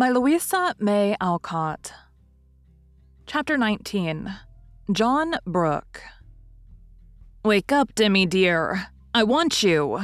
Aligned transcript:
by 0.00 0.08
Louisa 0.08 0.74
May 0.78 1.14
Alcott. 1.20 1.92
Chapter 3.26 3.58
19 3.58 4.34
John 4.90 5.34
Brooke. 5.44 6.00
Wake 7.44 7.70
up, 7.70 7.94
Demi 7.94 8.24
dear. 8.24 8.86
I 9.14 9.24
want 9.24 9.62
you. 9.62 10.00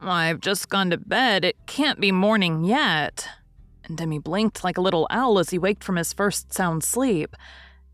I've 0.00 0.40
just 0.40 0.68
gone 0.68 0.90
to 0.90 0.96
bed. 0.96 1.44
It 1.44 1.54
can't 1.66 2.00
be 2.00 2.10
morning 2.10 2.64
yet. 2.64 3.28
And 3.84 3.96
Demi 3.96 4.18
blinked 4.18 4.64
like 4.64 4.76
a 4.76 4.80
little 4.80 5.06
owl 5.08 5.38
as 5.38 5.50
he 5.50 5.58
waked 5.58 5.84
from 5.84 5.94
his 5.94 6.12
first 6.12 6.52
sound 6.52 6.82
sleep. 6.82 7.36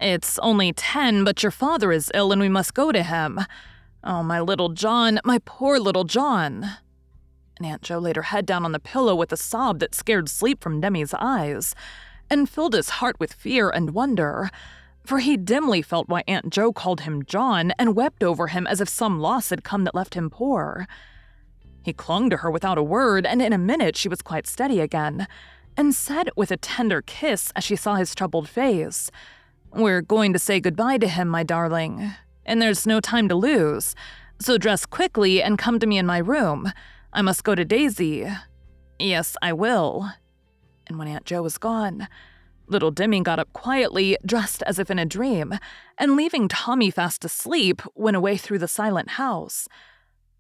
It's 0.01 0.39
only 0.39 0.73
ten, 0.73 1.25
but 1.25 1.43
your 1.43 1.53
father 1.53 1.93
is 1.93 2.11
ill 2.15 2.33
and 2.33 2.41
we 2.41 2.49
must 2.49 2.73
go 2.73 2.91
to 2.91 3.03
him. 3.03 3.39
Oh, 4.03 4.23
my 4.23 4.41
little 4.41 4.71
John, 4.71 5.21
my 5.27 5.43
poor 5.45 5.79
little 5.79 6.05
John 6.05 6.71
and 7.57 7.67
Aunt 7.67 7.83
Jo 7.83 7.99
laid 7.99 8.17
her 8.17 8.23
head 8.23 8.47
down 8.47 8.65
on 8.65 8.73
the 8.73 8.79
pillow 8.79 9.15
with 9.15 9.33
a 9.33 9.37
sob 9.37 9.79
that 9.79 9.95
scared 9.95 10.29
sleep 10.29 10.63
from 10.63 10.81
Demi's 10.81 11.15
eyes 11.15 11.75
and 12.31 12.49
filled 12.49 12.75
his 12.75 12.89
heart 12.91 13.19
with 13.21 13.33
fear 13.33 13.71
and 13.71 13.91
wonder, 13.91 14.51
for 15.05 15.19
he 15.19 15.37
dimly 15.37 15.83
felt 15.83 16.09
why 16.09 16.25
Aunt 16.27 16.51
Jo 16.51 16.73
called 16.73 17.03
him 17.03 17.25
John 17.25 17.73
and 17.79 17.95
wept 17.95 18.23
over 18.23 18.49
him 18.49 18.67
as 18.67 18.81
if 18.81 18.89
some 18.89 19.21
loss 19.21 19.51
had 19.51 19.65
come 19.65 19.85
that 19.85 19.95
left 19.95 20.15
him 20.15 20.31
poor. 20.31 20.87
He 21.83 21.93
clung 21.93 22.31
to 22.31 22.39
her 22.39 22.51
without 22.51 22.79
a 22.79 22.83
word, 22.83 23.27
and 23.27 23.43
in 23.43 23.53
a 23.53 23.59
minute 23.59 23.97
she 23.97 24.09
was 24.09 24.23
quite 24.23 24.47
steady 24.47 24.81
again, 24.81 25.27
and 25.77 25.95
said 25.95 26.31
with 26.35 26.51
a 26.51 26.57
tender 26.57 27.03
kiss 27.03 27.53
as 27.55 27.65
she 27.65 27.77
saw 27.77 27.97
his 27.97 28.15
troubled 28.15 28.49
face, 28.49 29.11
We're 29.73 30.01
going 30.01 30.33
to 30.33 30.39
say 30.39 30.61
goodbye 30.61 30.99
to 30.99 31.09
him, 31.09 31.29
my 31.29 31.43
darling, 31.43 32.13
and 32.47 32.63
there's 32.63 32.87
no 32.87 33.01
time 33.01 33.29
to 33.29 33.35
lose, 33.35 33.95
so 34.41 34.57
dress 34.57 34.87
quickly 34.87 35.43
and 35.43 35.59
come 35.59 35.79
to 35.79 35.87
me 35.87 35.99
in 35.99 36.07
my 36.07 36.19
room. 36.19 36.73
I 37.17 37.23
must 37.23 37.45
go 37.45 37.55
to 37.55 37.65
Daisy. 37.65 38.27
Yes, 38.99 39.37
I 39.41 39.53
will. 39.53 40.11
And 40.89 40.99
when 40.99 41.07
Aunt 41.07 41.25
Jo 41.25 41.43
was 41.43 41.59
gone, 41.59 42.09
little 42.67 42.91
Demi 42.91 43.21
got 43.21 43.39
up 43.39 43.53
quietly, 43.53 44.17
dressed 44.27 44.65
as 44.65 44.81
if 44.81 44.91
in 44.91 44.99
a 44.99 45.07
dream, 45.07 45.55
and 45.97 46.17
leaving 46.17 46.49
Tommy 46.49 46.91
fast 46.91 47.25
asleep, 47.25 47.83
went 47.95 48.17
away 48.17 48.37
through 48.37 48.59
the 48.59 48.67
silent 48.67 49.11
house, 49.11 49.69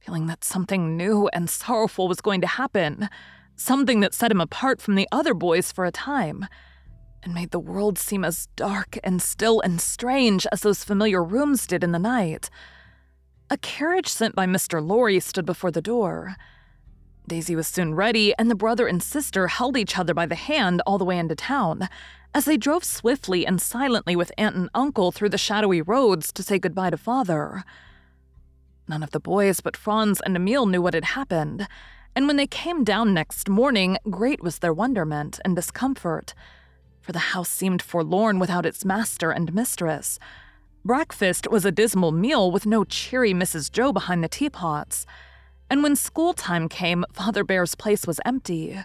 feeling 0.00 0.26
that 0.26 0.42
something 0.42 0.96
new 0.96 1.28
and 1.32 1.48
sorrowful 1.48 2.08
was 2.08 2.20
going 2.20 2.40
to 2.40 2.48
happen, 2.48 3.08
something 3.54 4.00
that 4.00 4.12
set 4.12 4.32
him 4.32 4.40
apart 4.40 4.82
from 4.82 4.96
the 4.96 5.08
other 5.12 5.32
boys 5.32 5.70
for 5.70 5.84
a 5.84 5.92
time, 5.92 6.44
and 7.22 7.32
made 7.32 7.52
the 7.52 7.60
world 7.60 7.98
seem 7.98 8.24
as 8.24 8.48
dark 8.56 8.98
and 9.04 9.22
still 9.22 9.60
and 9.60 9.80
strange 9.80 10.44
as 10.50 10.62
those 10.62 10.82
familiar 10.82 11.22
rooms 11.22 11.68
did 11.68 11.84
in 11.84 11.92
the 11.92 12.00
night. 12.00 12.50
A 13.48 13.56
carriage 13.58 14.08
sent 14.08 14.34
by 14.34 14.46
Mr. 14.46 14.84
Laurie 14.84 15.20
stood 15.20 15.46
before 15.46 15.70
the 15.70 15.80
door. 15.80 16.34
Daisy 17.26 17.56
was 17.56 17.66
soon 17.66 17.94
ready, 17.94 18.34
and 18.38 18.50
the 18.50 18.54
brother 18.54 18.86
and 18.86 19.02
sister 19.02 19.48
held 19.48 19.78
each 19.78 19.98
other 19.98 20.12
by 20.12 20.26
the 20.26 20.34
hand 20.34 20.82
all 20.86 20.98
the 20.98 21.06
way 21.06 21.18
into 21.18 21.34
town 21.34 21.88
as 22.34 22.44
they 22.44 22.56
drove 22.56 22.84
swiftly 22.84 23.46
and 23.46 23.62
silently 23.62 24.14
with 24.14 24.32
aunt 24.36 24.56
and 24.56 24.68
uncle 24.74 25.10
through 25.10 25.30
the 25.30 25.38
shadowy 25.38 25.80
roads 25.80 26.32
to 26.32 26.42
say 26.42 26.58
goodbye 26.58 26.90
to 26.90 26.98
father. 26.98 27.64
None 28.88 29.02
of 29.02 29.12
the 29.12 29.20
boys 29.20 29.60
but 29.60 29.76
Franz 29.76 30.20
and 30.20 30.36
Emil 30.36 30.66
knew 30.66 30.82
what 30.82 30.92
had 30.92 31.06
happened, 31.06 31.66
and 32.14 32.26
when 32.26 32.36
they 32.36 32.46
came 32.46 32.84
down 32.84 33.14
next 33.14 33.48
morning, 33.48 33.96
great 34.10 34.42
was 34.42 34.58
their 34.58 34.74
wonderment 34.74 35.40
and 35.44 35.56
discomfort, 35.56 36.34
for 37.00 37.12
the 37.12 37.30
house 37.30 37.48
seemed 37.48 37.80
forlorn 37.80 38.38
without 38.38 38.66
its 38.66 38.84
master 38.84 39.30
and 39.30 39.54
mistress. 39.54 40.18
Breakfast 40.84 41.50
was 41.50 41.64
a 41.64 41.72
dismal 41.72 42.12
meal 42.12 42.50
with 42.50 42.66
no 42.66 42.84
cheery 42.84 43.32
Mrs. 43.32 43.72
Jo 43.72 43.92
behind 43.92 44.22
the 44.22 44.28
teapots 44.28 45.06
and 45.74 45.82
when 45.82 45.96
school 45.96 46.34
time 46.34 46.68
came, 46.68 47.04
Father 47.12 47.42
Bhaer's 47.42 47.74
place 47.74 48.06
was 48.06 48.20
empty. 48.24 48.78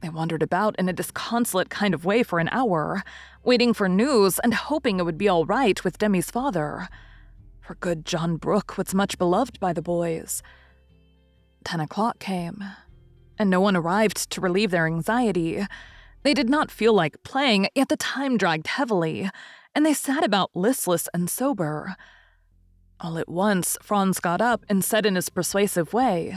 They 0.00 0.08
wandered 0.08 0.42
about 0.42 0.74
in 0.78 0.88
a 0.88 0.92
disconsolate 0.94 1.68
kind 1.68 1.92
of 1.92 2.06
way 2.06 2.22
for 2.22 2.38
an 2.38 2.48
hour, 2.50 3.04
waiting 3.44 3.74
for 3.74 3.86
news 3.86 4.38
and 4.38 4.54
hoping 4.54 4.98
it 4.98 5.02
would 5.02 5.18
be 5.18 5.28
all 5.28 5.44
right 5.44 5.84
with 5.84 5.98
Demi's 5.98 6.30
father. 6.30 6.88
For 7.60 7.74
good 7.74 8.06
John 8.06 8.36
Brooke 8.38 8.78
was 8.78 8.94
much 8.94 9.18
beloved 9.18 9.60
by 9.60 9.74
the 9.74 9.82
boys. 9.82 10.42
Ten 11.62 11.80
o'clock 11.80 12.20
came, 12.20 12.64
and 13.38 13.50
no 13.50 13.60
one 13.60 13.76
arrived 13.76 14.30
to 14.30 14.40
relieve 14.40 14.70
their 14.70 14.86
anxiety. 14.86 15.66
They 16.22 16.32
did 16.32 16.48
not 16.48 16.70
feel 16.70 16.94
like 16.94 17.22
playing, 17.22 17.68
yet 17.74 17.90
the 17.90 17.98
time 17.98 18.38
dragged 18.38 18.68
heavily, 18.68 19.28
and 19.74 19.84
they 19.84 19.92
sat 19.92 20.24
about 20.24 20.56
listless 20.56 21.06
and 21.12 21.28
sober. 21.28 21.96
All 22.98 23.18
at 23.18 23.28
once, 23.28 23.76
Franz 23.82 24.20
got 24.20 24.40
up 24.40 24.64
and 24.70 24.82
said 24.82 25.04
in 25.04 25.16
his 25.16 25.28
persuasive 25.28 25.92
way, 25.92 26.34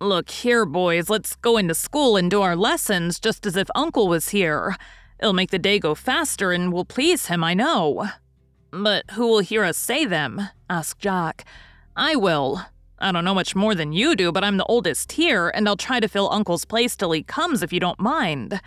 Look 0.00 0.30
here, 0.30 0.64
boys, 0.64 1.10
let's 1.10 1.36
go 1.36 1.58
into 1.58 1.74
school 1.74 2.16
and 2.16 2.30
do 2.30 2.40
our 2.40 2.56
lessons 2.56 3.20
just 3.20 3.44
as 3.44 3.54
if 3.54 3.68
Uncle 3.74 4.08
was 4.08 4.30
here. 4.30 4.76
It'll 5.18 5.34
make 5.34 5.50
the 5.50 5.58
day 5.58 5.78
go 5.78 5.94
faster 5.94 6.52
and 6.52 6.72
will 6.72 6.86
please 6.86 7.26
him, 7.26 7.44
I 7.44 7.52
know. 7.52 8.08
But 8.70 9.10
who 9.10 9.26
will 9.26 9.40
hear 9.40 9.62
us 9.62 9.76
say 9.76 10.06
them? 10.06 10.40
asked 10.70 11.00
Jack. 11.00 11.44
I 11.94 12.16
will. 12.16 12.62
I 12.98 13.12
don't 13.12 13.24
know 13.24 13.34
much 13.34 13.54
more 13.54 13.74
than 13.74 13.92
you 13.92 14.16
do, 14.16 14.32
but 14.32 14.42
I'm 14.42 14.56
the 14.56 14.64
oldest 14.64 15.12
here, 15.12 15.50
and 15.50 15.68
I'll 15.68 15.76
try 15.76 16.00
to 16.00 16.08
fill 16.08 16.32
Uncle's 16.32 16.64
place 16.64 16.96
till 16.96 17.12
he 17.12 17.22
comes 17.22 17.62
if 17.62 17.74
you 17.74 17.80
don't 17.80 18.00
mind. 18.00 18.62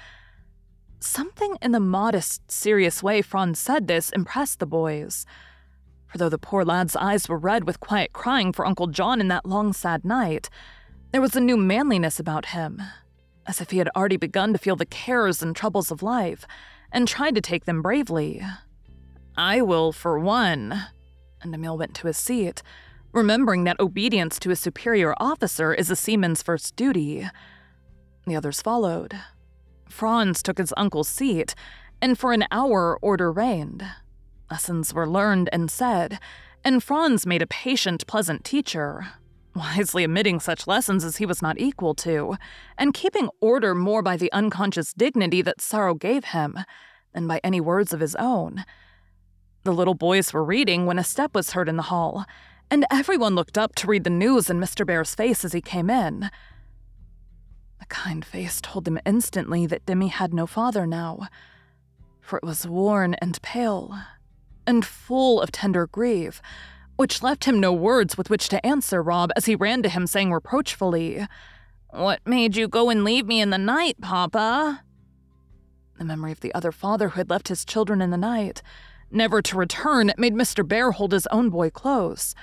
Something 0.99 1.57
in 1.63 1.71
the 1.71 1.79
modest, 1.79 2.51
serious 2.51 3.01
way 3.01 3.23
Franz 3.23 3.59
said 3.59 3.87
this 3.87 4.11
impressed 4.11 4.59
the 4.59 4.67
boys 4.67 5.25
for 6.13 6.19
though 6.19 6.29
the 6.29 6.37
poor 6.37 6.63
lad's 6.63 6.95
eyes 6.95 7.27
were 7.27 7.39
red 7.39 7.65
with 7.65 7.79
quiet 7.79 8.13
crying 8.13 8.53
for 8.53 8.67
Uncle 8.67 8.85
John 8.85 9.19
in 9.19 9.29
that 9.29 9.47
long, 9.47 9.73
sad 9.73 10.05
night, 10.05 10.47
there 11.11 11.21
was 11.21 11.35
a 11.35 11.41
new 11.41 11.57
manliness 11.57 12.19
about 12.19 12.47
him, 12.47 12.79
as 13.47 13.59
if 13.59 13.71
he 13.71 13.79
had 13.79 13.89
already 13.95 14.17
begun 14.17 14.53
to 14.53 14.59
feel 14.59 14.75
the 14.75 14.85
cares 14.85 15.41
and 15.41 15.55
troubles 15.55 15.89
of 15.89 16.03
life 16.03 16.45
and 16.91 17.07
tried 17.07 17.33
to 17.33 17.41
take 17.41 17.65
them 17.65 17.81
bravely. 17.81 18.43
I 19.35 19.63
will, 19.63 19.91
for 19.91 20.19
one. 20.19 20.83
And 21.41 21.55
Emil 21.55 21.79
went 21.79 21.95
to 21.95 22.07
his 22.07 22.17
seat, 22.17 22.61
remembering 23.11 23.63
that 23.63 23.79
obedience 23.79 24.37
to 24.37 24.51
a 24.51 24.55
superior 24.55 25.15
officer 25.17 25.73
is 25.73 25.89
a 25.89 25.95
seaman's 25.95 26.43
first 26.43 26.75
duty. 26.75 27.27
The 28.27 28.35
others 28.35 28.61
followed. 28.61 29.19
Franz 29.89 30.43
took 30.43 30.59
his 30.59 30.75
uncle's 30.77 31.09
seat, 31.09 31.55
and 32.03 32.19
for 32.19 32.33
an 32.33 32.45
hour 32.51 32.99
order 33.01 33.31
reigned. 33.31 33.83
Lessons 34.53 34.93
were 34.93 35.09
learned 35.09 35.49
and 35.51 35.71
said, 35.71 36.19
and 36.63 36.83
Franz 36.83 37.25
made 37.25 37.41
a 37.41 37.47
patient, 37.47 38.05
pleasant 38.05 38.43
teacher, 38.43 39.07
wisely 39.55 40.05
omitting 40.05 40.39
such 40.39 40.67
lessons 40.67 41.03
as 41.03 41.17
he 41.17 41.25
was 41.25 41.41
not 41.41 41.59
equal 41.59 41.95
to, 41.95 42.35
and 42.77 42.93
keeping 42.93 43.31
order 43.41 43.73
more 43.73 44.03
by 44.03 44.15
the 44.15 44.31
unconscious 44.31 44.93
dignity 44.93 45.41
that 45.41 45.59
sorrow 45.59 45.95
gave 45.95 46.25
him 46.25 46.59
than 47.13 47.25
by 47.25 47.41
any 47.43 47.59
words 47.59 47.93
of 47.93 47.99
his 47.99 48.15
own. 48.17 48.63
The 49.63 49.73
little 49.73 49.95
boys 49.95 50.31
were 50.31 50.43
reading 50.43 50.85
when 50.85 50.99
a 50.99 51.03
step 51.03 51.33
was 51.33 51.53
heard 51.53 51.67
in 51.67 51.77
the 51.77 51.89
hall, 51.89 52.23
and 52.69 52.85
everyone 52.91 53.33
looked 53.33 53.57
up 53.57 53.73
to 53.77 53.87
read 53.87 54.03
the 54.03 54.11
news 54.11 54.51
in 54.51 54.59
Mr. 54.59 54.85
Bhaer's 54.85 55.15
face 55.15 55.43
as 55.43 55.53
he 55.53 55.61
came 55.61 55.89
in. 55.89 56.29
The 57.79 57.87
kind 57.87 58.23
face 58.23 58.61
told 58.61 58.85
them 58.85 58.99
instantly 59.03 59.65
that 59.65 59.87
Demi 59.87 60.09
had 60.09 60.31
no 60.31 60.45
father 60.45 60.85
now, 60.85 61.27
for 62.21 62.37
it 62.37 62.45
was 62.45 62.67
worn 62.67 63.15
and 63.15 63.41
pale, 63.41 63.97
and 64.65 64.85
full 64.85 65.41
of 65.41 65.51
tender 65.51 65.87
grief, 65.87 66.41
which 66.95 67.23
left 67.23 67.45
him 67.45 67.59
no 67.59 67.73
words 67.73 68.17
with 68.17 68.29
which 68.29 68.49
to 68.49 68.65
answer 68.65 69.01
Rob 69.01 69.31
as 69.35 69.45
he 69.45 69.55
ran 69.55 69.81
to 69.83 69.89
him, 69.89 70.07
saying 70.07 70.31
reproachfully, 70.31 71.27
What 71.89 72.21
made 72.25 72.55
you 72.55 72.67
go 72.67 72.89
and 72.89 73.03
leave 73.03 73.25
me 73.25 73.41
in 73.41 73.49
the 73.49 73.57
night, 73.57 73.99
Papa? 74.01 74.83
The 75.97 76.05
memory 76.05 76.31
of 76.31 76.41
the 76.41 76.53
other 76.53 76.71
father 76.71 77.09
who 77.09 77.19
had 77.19 77.29
left 77.29 77.47
his 77.47 77.65
children 77.65 78.01
in 78.01 78.09
the 78.09 78.17
night, 78.17 78.61
never 79.11 79.41
to 79.41 79.57
return, 79.57 80.11
made 80.17 80.33
Mr. 80.33 80.67
Bhaer 80.67 80.93
hold 80.93 81.11
his 81.11 81.27
own 81.27 81.49
boy 81.49 81.69
close, 81.69 82.33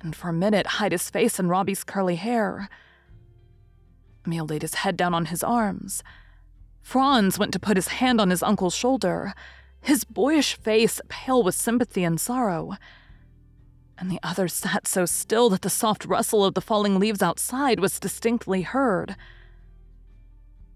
and 0.00 0.14
for 0.14 0.28
a 0.28 0.34
minute 0.34 0.66
hide 0.66 0.92
his 0.92 1.08
face 1.08 1.38
in 1.38 1.48
Robbie's 1.48 1.84
curly 1.84 2.16
hair. 2.16 2.68
Emil 4.26 4.46
laid 4.46 4.62
his 4.62 4.74
head 4.74 4.96
down 4.96 5.14
on 5.14 5.26
his 5.26 5.42
arms. 5.42 6.02
Franz 6.82 7.38
went 7.38 7.52
to 7.52 7.60
put 7.60 7.76
his 7.76 7.88
hand 7.88 8.20
on 8.20 8.30
his 8.30 8.42
uncle's 8.42 8.74
shoulder, 8.74 9.32
his 9.82 10.04
boyish 10.04 10.56
face 10.56 11.00
pale 11.08 11.42
with 11.42 11.54
sympathy 11.54 12.04
and 12.04 12.20
sorrow. 12.20 12.76
And 13.98 14.10
the 14.10 14.20
others 14.22 14.54
sat 14.54 14.88
so 14.88 15.04
still 15.04 15.50
that 15.50 15.62
the 15.62 15.70
soft 15.70 16.04
rustle 16.04 16.44
of 16.44 16.54
the 16.54 16.60
falling 16.60 16.98
leaves 16.98 17.22
outside 17.22 17.80
was 17.80 18.00
distinctly 18.00 18.62
heard. 18.62 19.16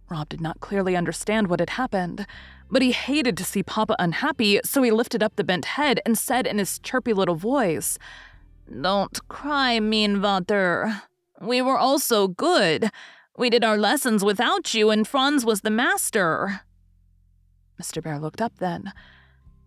Rob 0.08 0.29
did 0.29 0.41
not 0.41 0.61
clearly 0.61 0.94
understand 0.94 1.49
what 1.49 1.61
had 1.61 1.70
happened, 1.70 2.26
but 2.70 2.82
he 2.82 2.93
hated 2.93 3.37
to 3.37 3.44
see 3.44 3.62
Papa 3.62 3.97
unhappy, 3.99 4.61
so 4.64 4.82
he 4.82 4.91
lifted 4.91 5.23
up 5.23 5.35
the 5.37 5.44
bent 5.44 5.64
head 5.64 6.00
and 6.06 6.17
said 6.17 6.47
in 6.47 6.58
his 6.58 6.79
chirpy 6.79 7.12
little 7.12 7.35
voice, 7.35 7.99
Don't 8.70 9.19
cry, 9.29 9.81
mein 9.81 10.20
Vater. 10.20 11.03
We 11.41 11.61
were 11.61 11.79
all 11.79 11.99
so 11.99 12.29
good. 12.29 12.91
We 13.37 13.50
did 13.50 13.64
our 13.64 13.76
lessons 13.76 14.25
without 14.25 14.75
you, 14.75 14.91
and 14.91 15.06
Franz 15.06 15.44
was 15.44 15.61
the 15.62 15.70
master. 15.70 16.62
Mr. 17.81 18.02
Bhaer 18.02 18.20
looked 18.20 18.40
up 18.40 18.58
then, 18.58 18.93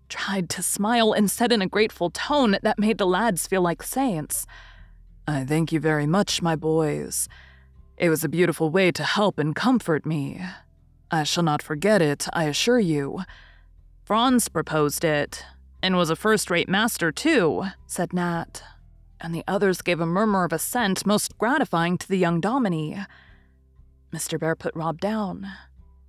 tried 0.08 0.50
to 0.50 0.64
smile, 0.64 1.14
and 1.14 1.30
said 1.30 1.52
in 1.52 1.62
a 1.62 1.68
grateful 1.68 2.10
tone 2.10 2.58
that 2.64 2.80
made 2.80 2.98
the 2.98 3.06
lads 3.06 3.48
feel 3.48 3.62
like 3.62 3.84
saints, 3.84 4.48
I 5.28 5.46
thank 5.46 5.72
you 5.72 5.80
very 5.80 6.08
much, 6.08 6.42
my 6.42 6.56
boys. 6.56 7.30
It 7.98 8.10
was 8.10 8.24
a 8.24 8.30
beautiful 8.30 8.72
way 8.72 8.92
to 8.92 9.04
help 9.04 9.38
and 9.38 9.56
comfort 9.56 10.04
me. 10.04 10.42
I 11.12 11.22
shall 11.24 11.44
not 11.44 11.62
forget 11.62 12.02
it, 12.02 12.28
I 12.34 12.46
assure 12.46 12.80
you. 12.80 13.22
Franz 14.04 14.48
proposed 14.50 15.04
it, 15.04 15.46
and 15.84 15.96
was 15.96 16.10
a 16.10 16.16
first 16.16 16.50
rate 16.50 16.68
master, 16.68 17.12
too, 17.12 17.66
said 17.86 18.12
Nat. 18.12 18.64
And 19.22 19.36
the 19.36 19.44
others 19.48 19.84
gave 19.84 20.00
a 20.00 20.06
murmur 20.08 20.46
of 20.46 20.54
assent 20.54 21.06
most 21.06 21.38
gratifying 21.38 22.00
to 22.00 22.08
the 22.08 22.18
young 22.18 22.42
dominie. 22.42 23.06
Mr. 24.12 24.40
Bhaer 24.40 24.58
put 24.58 24.76
Rob 24.76 25.00
down, 25.00 25.46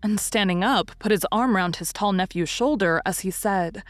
and 0.03 0.19
standing 0.19 0.65
up, 0.65 0.93
put 0.99 1.13
his 1.13 1.27
arm 1.31 1.57
round 1.57 1.77
his 1.77 1.93
tall 1.93 2.13
nephew's 2.13 2.49
shoulder 2.49 3.03
as 3.05 3.21
he 3.21 3.31
said, 3.31 3.83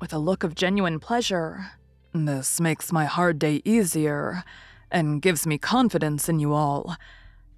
with 0.00 0.12
a 0.12 0.18
look 0.18 0.44
of 0.44 0.54
genuine 0.54 1.00
pleasure, 1.00 1.66
This 2.12 2.60
makes 2.60 2.92
my 2.92 3.06
hard 3.06 3.38
day 3.38 3.60
easier, 3.64 4.44
and 4.90 5.20
gives 5.20 5.46
me 5.46 5.58
confidence 5.58 6.28
in 6.28 6.38
you 6.38 6.52
all. 6.52 6.96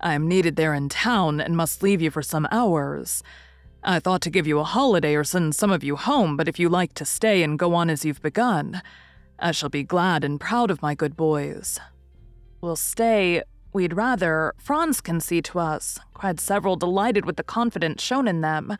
I 0.00 0.14
am 0.14 0.28
needed 0.28 0.56
there 0.56 0.72
in 0.72 0.88
town 0.88 1.40
and 1.40 1.56
must 1.56 1.82
leave 1.82 2.00
you 2.00 2.10
for 2.10 2.22
some 2.22 2.48
hours. 2.50 3.22
I 3.82 4.00
thought 4.00 4.22
to 4.22 4.30
give 4.30 4.46
you 4.46 4.58
a 4.58 4.64
holiday 4.64 5.14
or 5.14 5.24
send 5.24 5.54
some 5.54 5.70
of 5.70 5.84
you 5.84 5.96
home, 5.96 6.36
but 6.36 6.48
if 6.48 6.58
you 6.58 6.68
like 6.68 6.94
to 6.94 7.04
stay 7.04 7.42
and 7.42 7.58
go 7.58 7.74
on 7.74 7.90
as 7.90 8.04
you've 8.04 8.22
begun, 8.22 8.82
I 9.38 9.52
shall 9.52 9.68
be 9.68 9.82
glad 9.84 10.24
and 10.24 10.40
proud 10.40 10.70
of 10.70 10.82
my 10.82 10.94
good 10.94 11.16
boys. 11.16 11.78
We'll 12.60 12.76
stay, 12.76 13.42
We'd 13.72 13.94
rather, 13.94 14.54
Franz 14.58 15.00
can 15.00 15.20
see 15.20 15.42
to 15.42 15.58
us, 15.58 15.98
cried 16.14 16.40
several, 16.40 16.76
delighted 16.76 17.26
with 17.26 17.36
the 17.36 17.42
confidence 17.42 18.02
shown 18.02 18.26
in 18.26 18.40
them. 18.40 18.76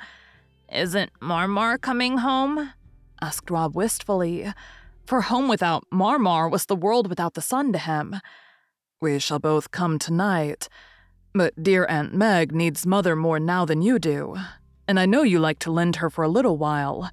Isn't 0.73 1.11
Marmar 1.21 1.79
coming 1.79 2.19
home? 2.19 2.73
asked 3.21 3.51
Rob 3.51 3.75
wistfully, 3.75 4.53
for 5.07 5.23
home 5.23 5.49
without 5.49 5.85
Marmar 5.93 6.51
was 6.51 6.67
the 6.67 6.77
world 6.77 7.09
without 7.09 7.35
the 7.35 7.43
sun 7.43 7.73
to 7.73 7.79
him. 7.79 8.17
We 9.01 9.19
shall 9.19 9.39
both 9.39 9.71
come 9.71 9.99
tonight, 9.99 10.69
but 11.35 11.63
dear 11.63 11.87
Aunt 11.87 12.15
Meg 12.15 12.53
needs 12.53 12.87
mother 12.87 13.15
more 13.15 13.39
now 13.39 13.65
than 13.65 13.83
you 13.83 13.99
do, 13.99 14.37
and 14.89 14.99
I 14.99 15.07
know 15.07 15.23
you 15.23 15.39
like 15.39 15.59
to 15.61 15.71
lend 15.71 15.97
her 15.97 16.11
for 16.11 16.25
a 16.25 16.29
little 16.29 16.57
while. 16.57 17.11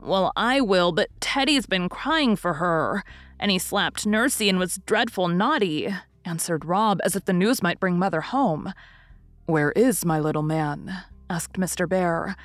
Well, 0.00 0.32
I 0.36 0.60
will, 0.60 0.92
but 0.92 1.08
Teddy's 1.20 1.66
been 1.66 1.88
crying 1.88 2.36
for 2.36 2.54
her, 2.54 3.02
and 3.40 3.50
he 3.50 3.58
slapped 3.58 4.06
Nursey 4.06 4.48
and 4.48 4.58
was 4.58 4.80
dreadful 4.86 5.28
naughty, 5.28 5.94
answered 6.28 6.66
Rob 6.66 7.00
as 7.04 7.16
if 7.16 7.24
the 7.24 7.32
news 7.32 7.62
might 7.62 7.80
bring 7.80 7.98
Mother 7.98 8.20
home. 8.20 8.74
Where 9.46 9.72
is 9.72 10.04
my 10.04 10.20
little 10.20 10.42
man? 10.42 11.04
asked 11.30 11.54
Mr. 11.54 11.88
Bhaer. 11.88 12.36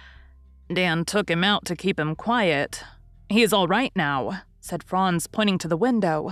Dan 0.74 1.04
took 1.04 1.30
him 1.30 1.44
out 1.44 1.66
to 1.66 1.76
keep 1.76 2.00
him 2.00 2.16
quiet. 2.16 2.84
He 3.30 3.44
is 3.44 3.52
all 3.52 3.68
right 3.68 3.92
now, 3.96 4.44
said 4.62 4.84
Franz, 4.84 5.28
pointing 5.28 5.58
to 5.60 5.68
the 5.68 5.78
window, 5.78 6.32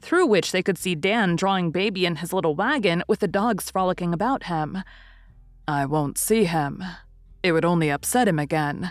through 0.00 0.26
which 0.26 0.50
they 0.50 0.62
could 0.62 0.76
see 0.76 0.94
Dan 0.96 1.36
drawing 1.36 1.70
baby 1.70 2.04
in 2.04 2.16
his 2.16 2.32
little 2.32 2.56
wagon 2.56 3.04
with 3.06 3.20
the 3.20 3.28
dogs 3.28 3.70
frolicking 3.70 4.12
about 4.12 4.44
him. 4.44 4.78
I 5.68 5.86
won't 5.86 6.18
see 6.18 6.44
him. 6.44 6.82
It 7.42 7.52
would 7.52 7.64
only 7.64 7.90
upset 7.90 8.26
him 8.26 8.38
again. 8.38 8.90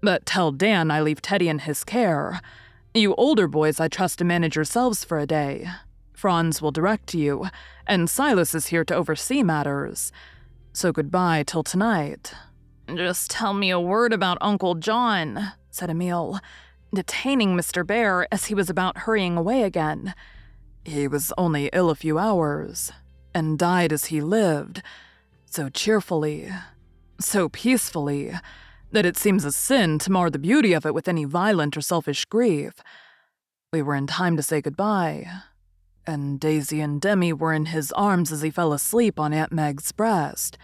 But 0.00 0.24
tell 0.24 0.52
Dan 0.52 0.90
I 0.90 1.02
leave 1.02 1.20
Teddy 1.20 1.48
in 1.48 1.60
his 1.60 1.84
care. 1.84 2.40
You 2.94 3.14
older 3.16 3.46
boys 3.46 3.78
I 3.78 3.88
trust 3.88 4.18
to 4.18 4.24
manage 4.24 4.56
yourselves 4.56 5.04
for 5.04 5.18
a 5.18 5.26
day. 5.26 5.68
Franz 6.22 6.62
will 6.62 6.70
direct 6.70 7.14
you, 7.14 7.48
and 7.84 8.08
Silas 8.08 8.54
is 8.54 8.68
here 8.68 8.84
to 8.84 8.94
oversee 8.94 9.42
matters. 9.42 10.12
So 10.72 10.92
goodbye 10.92 11.42
till 11.44 11.64
tonight. 11.64 12.32
Just 12.94 13.28
tell 13.32 13.52
me 13.52 13.70
a 13.70 13.80
word 13.80 14.12
about 14.12 14.38
Uncle 14.40 14.76
John, 14.76 15.54
said 15.72 15.90
Emil, 15.90 16.38
detaining 16.94 17.56
Mr. 17.56 17.84
Bhaer 17.84 18.26
as 18.30 18.44
he 18.44 18.54
was 18.54 18.70
about 18.70 18.98
hurrying 18.98 19.36
away 19.36 19.64
again. 19.64 20.14
He 20.84 21.08
was 21.08 21.32
only 21.36 21.68
ill 21.72 21.90
a 21.90 21.96
few 21.96 22.18
hours, 22.18 22.92
and 23.34 23.58
died 23.58 23.92
as 23.92 24.04
he 24.04 24.20
lived, 24.20 24.80
so 25.44 25.70
cheerfully, 25.70 26.52
so 27.18 27.48
peacefully, 27.48 28.32
that 28.92 29.04
it 29.04 29.16
seems 29.16 29.44
a 29.44 29.50
sin 29.50 29.98
to 29.98 30.12
mar 30.12 30.30
the 30.30 30.38
beauty 30.38 30.72
of 30.72 30.86
it 30.86 30.94
with 30.94 31.08
any 31.08 31.24
violent 31.24 31.76
or 31.76 31.80
selfish 31.80 32.26
grief. 32.26 32.74
We 33.72 33.82
were 33.82 33.96
in 33.96 34.06
time 34.06 34.36
to 34.36 34.42
say 34.44 34.60
goodbye, 34.60 35.26
and 36.06 36.40
Daisy 36.40 36.80
and 36.80 37.00
Demi 37.00 37.32
were 37.32 37.52
in 37.52 37.66
his 37.66 37.92
arms 37.92 38.32
as 38.32 38.42
he 38.42 38.50
fell 38.50 38.72
asleep 38.72 39.18
on 39.18 39.32
Aunt 39.32 39.52
Meg's 39.52 39.92
breast. 39.92 40.58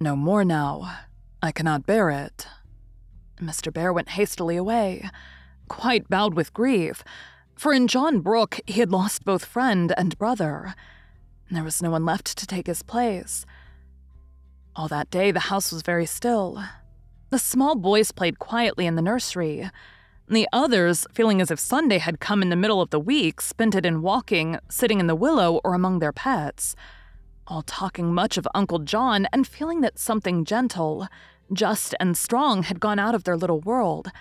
No 0.00 0.16
more 0.16 0.44
now. 0.44 0.98
I 1.42 1.52
cannot 1.52 1.86
bear 1.86 2.10
it. 2.10 2.46
Mr. 3.38 3.72
Bhaer 3.72 3.94
went 3.94 4.10
hastily 4.10 4.56
away, 4.56 5.08
quite 5.68 6.08
bowed 6.08 6.34
with 6.34 6.52
grief, 6.52 7.02
for 7.56 7.72
in 7.72 7.88
John 7.88 8.20
Brooke 8.20 8.60
he 8.66 8.80
had 8.80 8.92
lost 8.92 9.24
both 9.24 9.44
friend 9.44 9.92
and 9.96 10.18
brother. 10.18 10.74
There 11.50 11.64
was 11.64 11.82
no 11.82 11.90
one 11.90 12.04
left 12.04 12.36
to 12.38 12.46
take 12.46 12.66
his 12.66 12.82
place. 12.82 13.44
All 14.76 14.88
that 14.88 15.10
day 15.10 15.30
the 15.30 15.40
house 15.40 15.72
was 15.72 15.82
very 15.82 16.06
still. 16.06 16.62
The 17.30 17.38
small 17.38 17.74
boys 17.74 18.12
played 18.12 18.38
quietly 18.38 18.86
in 18.86 18.94
the 18.94 19.02
nursery. 19.02 19.70
The 20.30 20.46
others, 20.52 21.08
feeling 21.12 21.40
as 21.40 21.50
if 21.50 21.58
Sunday 21.58 21.98
had 21.98 22.20
come 22.20 22.40
in 22.40 22.50
the 22.50 22.56
middle 22.56 22.80
of 22.80 22.90
the 22.90 23.00
week, 23.00 23.40
spent 23.40 23.74
it 23.74 23.84
in 23.84 24.00
walking, 24.00 24.60
sitting 24.68 25.00
in 25.00 25.08
the 25.08 25.16
willow, 25.16 25.60
or 25.64 25.74
among 25.74 25.98
their 25.98 26.12
pets. 26.12 26.76
All 27.48 27.62
talking 27.62 28.14
much 28.14 28.38
of 28.38 28.46
Uncle 28.54 28.78
John 28.78 29.26
and 29.32 29.44
feeling 29.44 29.80
that 29.80 29.98
something 29.98 30.44
gentle, 30.44 31.08
just, 31.52 31.96
and 31.98 32.16
strong 32.16 32.62
had 32.62 32.78
gone 32.78 33.00
out 33.00 33.16
of 33.16 33.24
their 33.24 33.36
little 33.36 33.58
world, 33.58 34.12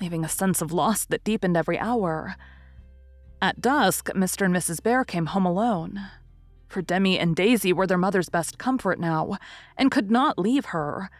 leaving 0.00 0.24
a 0.24 0.30
sense 0.30 0.62
of 0.62 0.72
loss 0.72 1.04
that 1.04 1.24
deepened 1.24 1.58
every 1.58 1.78
hour. 1.78 2.36
At 3.42 3.60
dusk, 3.60 4.08
Mr. 4.14 4.46
and 4.46 4.56
Mrs. 4.56 4.80
Bhaer 4.80 5.06
came 5.06 5.26
home 5.26 5.44
alone. 5.44 6.00
For 6.68 6.80
Demi 6.80 7.18
and 7.18 7.36
Daisy 7.36 7.70
were 7.70 7.86
their 7.86 7.98
mother's 7.98 8.30
best 8.30 8.56
comfort 8.56 8.98
now, 8.98 9.36
and 9.76 9.90
could 9.90 10.10
not 10.10 10.38
leave 10.38 10.66
her. 10.66 11.10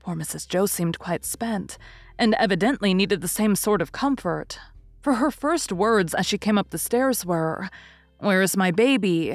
Poor 0.00 0.14
Mrs. 0.14 0.46
Jo 0.46 0.66
seemed 0.66 0.98
quite 0.98 1.24
spent, 1.24 1.78
and 2.20 2.34
evidently 2.34 2.92
needed 2.92 3.22
the 3.22 3.28
same 3.28 3.56
sort 3.56 3.80
of 3.80 3.92
comfort. 3.92 4.58
For 5.00 5.14
her 5.14 5.30
first 5.30 5.72
words 5.72 6.14
as 6.14 6.26
she 6.26 6.36
came 6.36 6.58
up 6.58 6.68
the 6.68 6.78
stairs 6.78 7.24
were, 7.24 7.70
Where's 8.18 8.56
my 8.56 8.70
baby? 8.70 9.34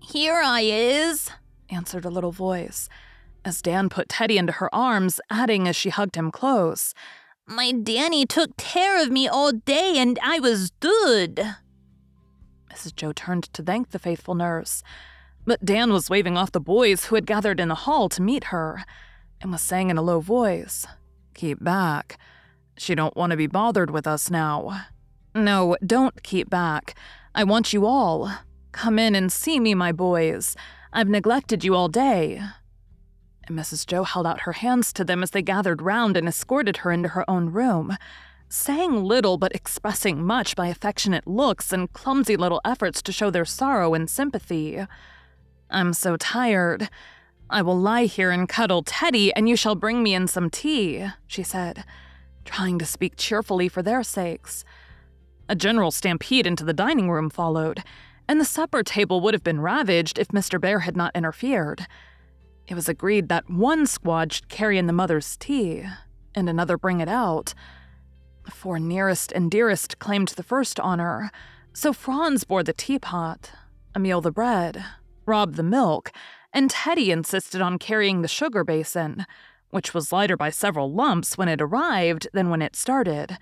Here 0.00 0.40
I 0.42 0.62
is, 0.62 1.30
answered 1.68 2.06
a 2.06 2.10
little 2.10 2.32
voice, 2.32 2.88
as 3.44 3.60
Dan 3.60 3.90
put 3.90 4.08
Teddy 4.08 4.38
into 4.38 4.54
her 4.54 4.74
arms, 4.74 5.20
adding 5.30 5.68
as 5.68 5.76
she 5.76 5.90
hugged 5.90 6.16
him 6.16 6.30
close, 6.30 6.94
My 7.46 7.72
Danny 7.72 8.24
took 8.24 8.56
care 8.56 9.00
of 9.00 9.10
me 9.10 9.28
all 9.28 9.52
day 9.52 9.98
and 9.98 10.18
I 10.22 10.40
was 10.40 10.70
good. 10.80 11.44
Mrs. 12.72 12.96
Jo 12.96 13.12
turned 13.12 13.52
to 13.52 13.62
thank 13.62 13.90
the 13.90 13.98
faithful 13.98 14.34
nurse, 14.34 14.82
but 15.44 15.62
Dan 15.62 15.92
was 15.92 16.08
waving 16.08 16.38
off 16.38 16.52
the 16.52 16.60
boys 16.60 17.04
who 17.04 17.16
had 17.16 17.26
gathered 17.26 17.60
in 17.60 17.68
the 17.68 17.74
hall 17.74 18.08
to 18.08 18.22
meet 18.22 18.44
her, 18.44 18.82
and 19.42 19.52
was 19.52 19.60
saying 19.60 19.90
in 19.90 19.98
a 19.98 20.02
low 20.02 20.20
voice, 20.20 20.86
Keep 21.34 21.62
back. 21.62 22.18
She 22.76 22.94
don't 22.94 23.16
want 23.16 23.30
to 23.30 23.36
be 23.36 23.46
bothered 23.46 23.90
with 23.90 24.06
us 24.06 24.30
now. 24.30 24.86
No, 25.34 25.76
don't 25.84 26.22
keep 26.22 26.48
back. 26.48 26.94
I 27.34 27.44
want 27.44 27.72
you 27.72 27.86
all. 27.86 28.32
Come 28.72 28.98
in 28.98 29.14
and 29.14 29.32
see 29.32 29.60
me, 29.60 29.74
my 29.74 29.92
boys. 29.92 30.56
I've 30.92 31.08
neglected 31.08 31.64
you 31.64 31.74
all 31.74 31.88
day. 31.88 32.40
And 33.46 33.58
Mrs. 33.58 33.86
Jo 33.86 34.04
held 34.04 34.26
out 34.26 34.42
her 34.42 34.52
hands 34.52 34.92
to 34.94 35.04
them 35.04 35.22
as 35.22 35.32
they 35.32 35.42
gathered 35.42 35.82
round 35.82 36.16
and 36.16 36.28
escorted 36.28 36.78
her 36.78 36.90
into 36.90 37.10
her 37.10 37.28
own 37.28 37.50
room, 37.50 37.96
saying 38.48 39.04
little 39.04 39.36
but 39.36 39.54
expressing 39.54 40.24
much 40.24 40.56
by 40.56 40.68
affectionate 40.68 41.26
looks 41.26 41.72
and 41.72 41.92
clumsy 41.92 42.36
little 42.36 42.60
efforts 42.64 43.02
to 43.02 43.12
show 43.12 43.30
their 43.30 43.44
sorrow 43.44 43.92
and 43.92 44.08
sympathy. 44.08 44.84
I'm 45.70 45.92
so 45.92 46.16
tired. 46.16 46.88
I 47.54 47.62
will 47.62 47.78
lie 47.78 48.06
here 48.06 48.32
and 48.32 48.48
cuddle 48.48 48.82
Teddy, 48.82 49.32
and 49.32 49.48
you 49.48 49.54
shall 49.54 49.76
bring 49.76 50.02
me 50.02 50.12
in 50.12 50.26
some 50.26 50.50
tea, 50.50 51.06
she 51.28 51.44
said, 51.44 51.84
trying 52.44 52.80
to 52.80 52.84
speak 52.84 53.12
cheerfully 53.16 53.68
for 53.68 53.80
their 53.80 54.02
sakes. 54.02 54.64
A 55.48 55.54
general 55.54 55.92
stampede 55.92 56.48
into 56.48 56.64
the 56.64 56.72
dining 56.72 57.12
room 57.12 57.30
followed, 57.30 57.84
and 58.26 58.40
the 58.40 58.44
supper 58.44 58.82
table 58.82 59.20
would 59.20 59.34
have 59.34 59.44
been 59.44 59.60
ravaged 59.60 60.18
if 60.18 60.28
Mr. 60.28 60.60
Bhaer 60.60 60.80
had 60.80 60.96
not 60.96 61.14
interfered. 61.14 61.86
It 62.66 62.74
was 62.74 62.88
agreed 62.88 63.28
that 63.28 63.48
one 63.48 63.86
squad 63.86 64.32
should 64.32 64.48
carry 64.48 64.76
in 64.76 64.88
the 64.88 64.92
mother's 64.92 65.36
tea, 65.36 65.84
and 66.34 66.48
another 66.48 66.76
bring 66.76 66.98
it 66.98 67.08
out. 67.08 67.54
The 68.46 68.50
four 68.50 68.80
nearest 68.80 69.30
and 69.30 69.48
dearest 69.48 70.00
claimed 70.00 70.30
the 70.30 70.42
first 70.42 70.80
honor, 70.80 71.30
so 71.72 71.92
Franz 71.92 72.42
bore 72.42 72.64
the 72.64 72.72
teapot, 72.72 73.52
Emil 73.94 74.20
the 74.20 74.32
bread, 74.32 74.84
Rob 75.24 75.54
the 75.54 75.62
milk, 75.62 76.10
and 76.54 76.70
Teddy 76.70 77.10
insisted 77.10 77.60
on 77.60 77.80
carrying 77.80 78.22
the 78.22 78.28
sugar 78.28 78.62
basin, 78.62 79.26
which 79.70 79.92
was 79.92 80.12
lighter 80.12 80.36
by 80.36 80.50
several 80.50 80.92
lumps 80.92 81.36
when 81.36 81.48
it 81.48 81.60
arrived 81.60 82.28
than 82.32 82.48
when 82.48 82.62
it 82.62 82.76
started. 82.76 83.36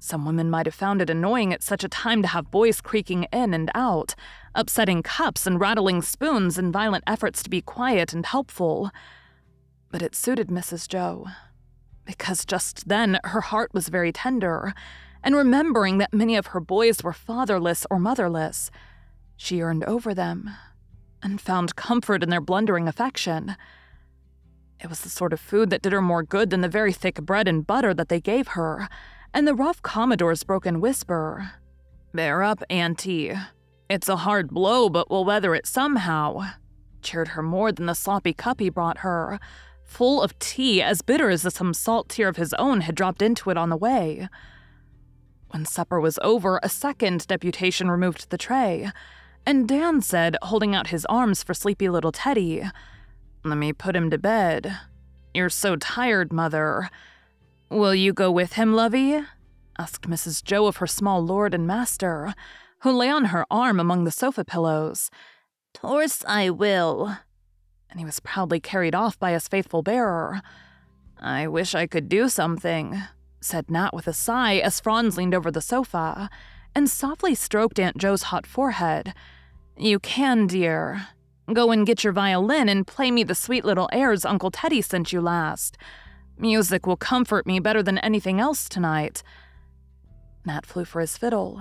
Some 0.00 0.26
women 0.26 0.50
might 0.50 0.66
have 0.66 0.74
found 0.74 1.00
it 1.00 1.08
annoying 1.08 1.52
at 1.54 1.62
such 1.62 1.84
a 1.84 1.88
time 1.88 2.20
to 2.22 2.28
have 2.28 2.50
boys 2.50 2.80
creaking 2.80 3.28
in 3.32 3.54
and 3.54 3.70
out, 3.76 4.16
upsetting 4.56 5.04
cups 5.04 5.46
and 5.46 5.60
rattling 5.60 6.02
spoons 6.02 6.58
in 6.58 6.72
violent 6.72 7.04
efforts 7.06 7.44
to 7.44 7.48
be 7.48 7.62
quiet 7.62 8.12
and 8.12 8.26
helpful. 8.26 8.90
But 9.92 10.02
it 10.02 10.16
suited 10.16 10.48
Mrs. 10.48 10.88
Jo, 10.88 11.28
because 12.04 12.44
just 12.44 12.88
then 12.88 13.20
her 13.22 13.40
heart 13.40 13.72
was 13.72 13.88
very 13.88 14.12
tender, 14.12 14.74
and 15.22 15.36
remembering 15.36 15.98
that 15.98 16.12
many 16.12 16.34
of 16.34 16.48
her 16.48 16.60
boys 16.60 17.02
were 17.04 17.12
fatherless 17.12 17.86
or 17.88 18.00
motherless, 18.00 18.72
she 19.36 19.56
yearned 19.56 19.84
over 19.84 20.12
them 20.12 20.50
and 21.24 21.40
found 21.40 21.74
comfort 21.74 22.22
in 22.22 22.30
their 22.30 22.40
blundering 22.40 22.86
affection. 22.86 23.56
It 24.80 24.88
was 24.88 25.00
the 25.00 25.08
sort 25.08 25.32
of 25.32 25.40
food 25.40 25.70
that 25.70 25.82
did 25.82 25.92
her 25.92 26.02
more 26.02 26.22
good 26.22 26.50
than 26.50 26.60
the 26.60 26.68
very 26.68 26.92
thick 26.92 27.16
bread 27.22 27.48
and 27.48 27.66
butter 27.66 27.92
that 27.94 28.08
they 28.08 28.20
gave 28.20 28.48
her 28.48 28.88
and 29.34 29.48
the 29.48 29.54
rough 29.54 29.82
Commodore's 29.82 30.44
broken 30.44 30.80
whisper. 30.80 31.50
Bear 32.14 32.44
up, 32.44 32.62
Auntie. 32.70 33.32
It's 33.90 34.08
a 34.08 34.16
hard 34.16 34.50
blow, 34.50 34.88
but 34.88 35.10
we'll 35.10 35.24
weather 35.24 35.54
it 35.54 35.66
somehow. 35.66 36.52
Cheered 37.02 37.28
her 37.28 37.42
more 37.42 37.72
than 37.72 37.86
the 37.86 37.94
sloppy 37.94 38.32
cup 38.32 38.60
he 38.60 38.70
brought 38.70 38.98
her, 38.98 39.40
full 39.82 40.22
of 40.22 40.38
tea 40.38 40.80
as 40.80 41.02
bitter 41.02 41.28
as 41.28 41.52
some 41.52 41.74
salt 41.74 42.08
tear 42.08 42.28
of 42.28 42.36
his 42.36 42.54
own 42.54 42.82
had 42.82 42.94
dropped 42.94 43.20
into 43.20 43.50
it 43.50 43.58
on 43.58 43.70
the 43.70 43.76
way. 43.76 44.28
When 45.50 45.66
supper 45.66 46.00
was 46.00 46.18
over, 46.22 46.60
a 46.62 46.68
second 46.68 47.26
deputation 47.26 47.90
removed 47.90 48.30
the 48.30 48.38
tray, 48.38 48.90
and 49.46 49.68
Dan 49.68 50.00
said, 50.00 50.36
holding 50.42 50.74
out 50.74 50.88
his 50.88 51.04
arms 51.06 51.42
for 51.42 51.54
sleepy 51.54 51.88
little 51.88 52.12
Teddy, 52.12 52.64
Let 53.44 53.58
me 53.58 53.72
put 53.72 53.96
him 53.96 54.10
to 54.10 54.18
bed. 54.18 54.76
You're 55.34 55.50
so 55.50 55.76
tired, 55.76 56.32
Mother. 56.32 56.90
Will 57.68 57.94
you 57.94 58.12
go 58.12 58.30
with 58.30 58.54
him, 58.54 58.72
lovey? 58.72 59.20
asked 59.78 60.08
Mrs. 60.08 60.42
Jo 60.42 60.66
of 60.66 60.76
her 60.76 60.86
small 60.86 61.24
lord 61.24 61.52
and 61.52 61.66
master, 61.66 62.34
who 62.80 62.92
lay 62.92 63.10
on 63.10 63.26
her 63.26 63.44
arm 63.50 63.80
among 63.80 64.04
the 64.04 64.10
sofa 64.10 64.44
pillows. 64.44 65.10
Course 65.74 66.24
I 66.26 66.50
will. 66.50 67.16
And 67.90 67.98
he 67.98 68.04
was 68.04 68.20
proudly 68.20 68.60
carried 68.60 68.94
off 68.94 69.18
by 69.18 69.32
his 69.32 69.48
faithful 69.48 69.82
bearer. 69.82 70.40
I 71.18 71.48
wish 71.48 71.74
I 71.74 71.86
could 71.86 72.08
do 72.08 72.28
something, 72.28 73.02
said 73.40 73.70
Nat 73.70 73.92
with 73.92 74.06
a 74.06 74.12
sigh 74.12 74.56
as 74.56 74.80
Franz 74.80 75.16
leaned 75.16 75.34
over 75.34 75.50
the 75.50 75.60
sofa 75.60 76.30
and 76.74 76.90
softly 76.90 77.34
stroked 77.34 77.78
Aunt 77.78 77.96
Jo's 77.96 78.24
hot 78.24 78.46
forehead. 78.46 79.14
You 79.76 79.98
can, 79.98 80.46
dear. 80.46 81.08
Go 81.52 81.70
and 81.70 81.86
get 81.86 82.04
your 82.04 82.12
violin 82.12 82.68
and 82.68 82.86
play 82.86 83.10
me 83.10 83.24
the 83.24 83.34
sweet 83.34 83.64
little 83.64 83.88
airs 83.92 84.24
Uncle 84.24 84.50
Teddy 84.50 84.80
sent 84.80 85.12
you 85.12 85.20
last. 85.20 85.76
Music 86.38 86.86
will 86.86 86.96
comfort 86.96 87.46
me 87.46 87.58
better 87.58 87.82
than 87.82 87.98
anything 87.98 88.40
else 88.40 88.68
tonight. 88.68 89.22
Nat 90.46 90.64
flew 90.64 90.84
for 90.84 91.00
his 91.00 91.16
fiddle, 91.16 91.60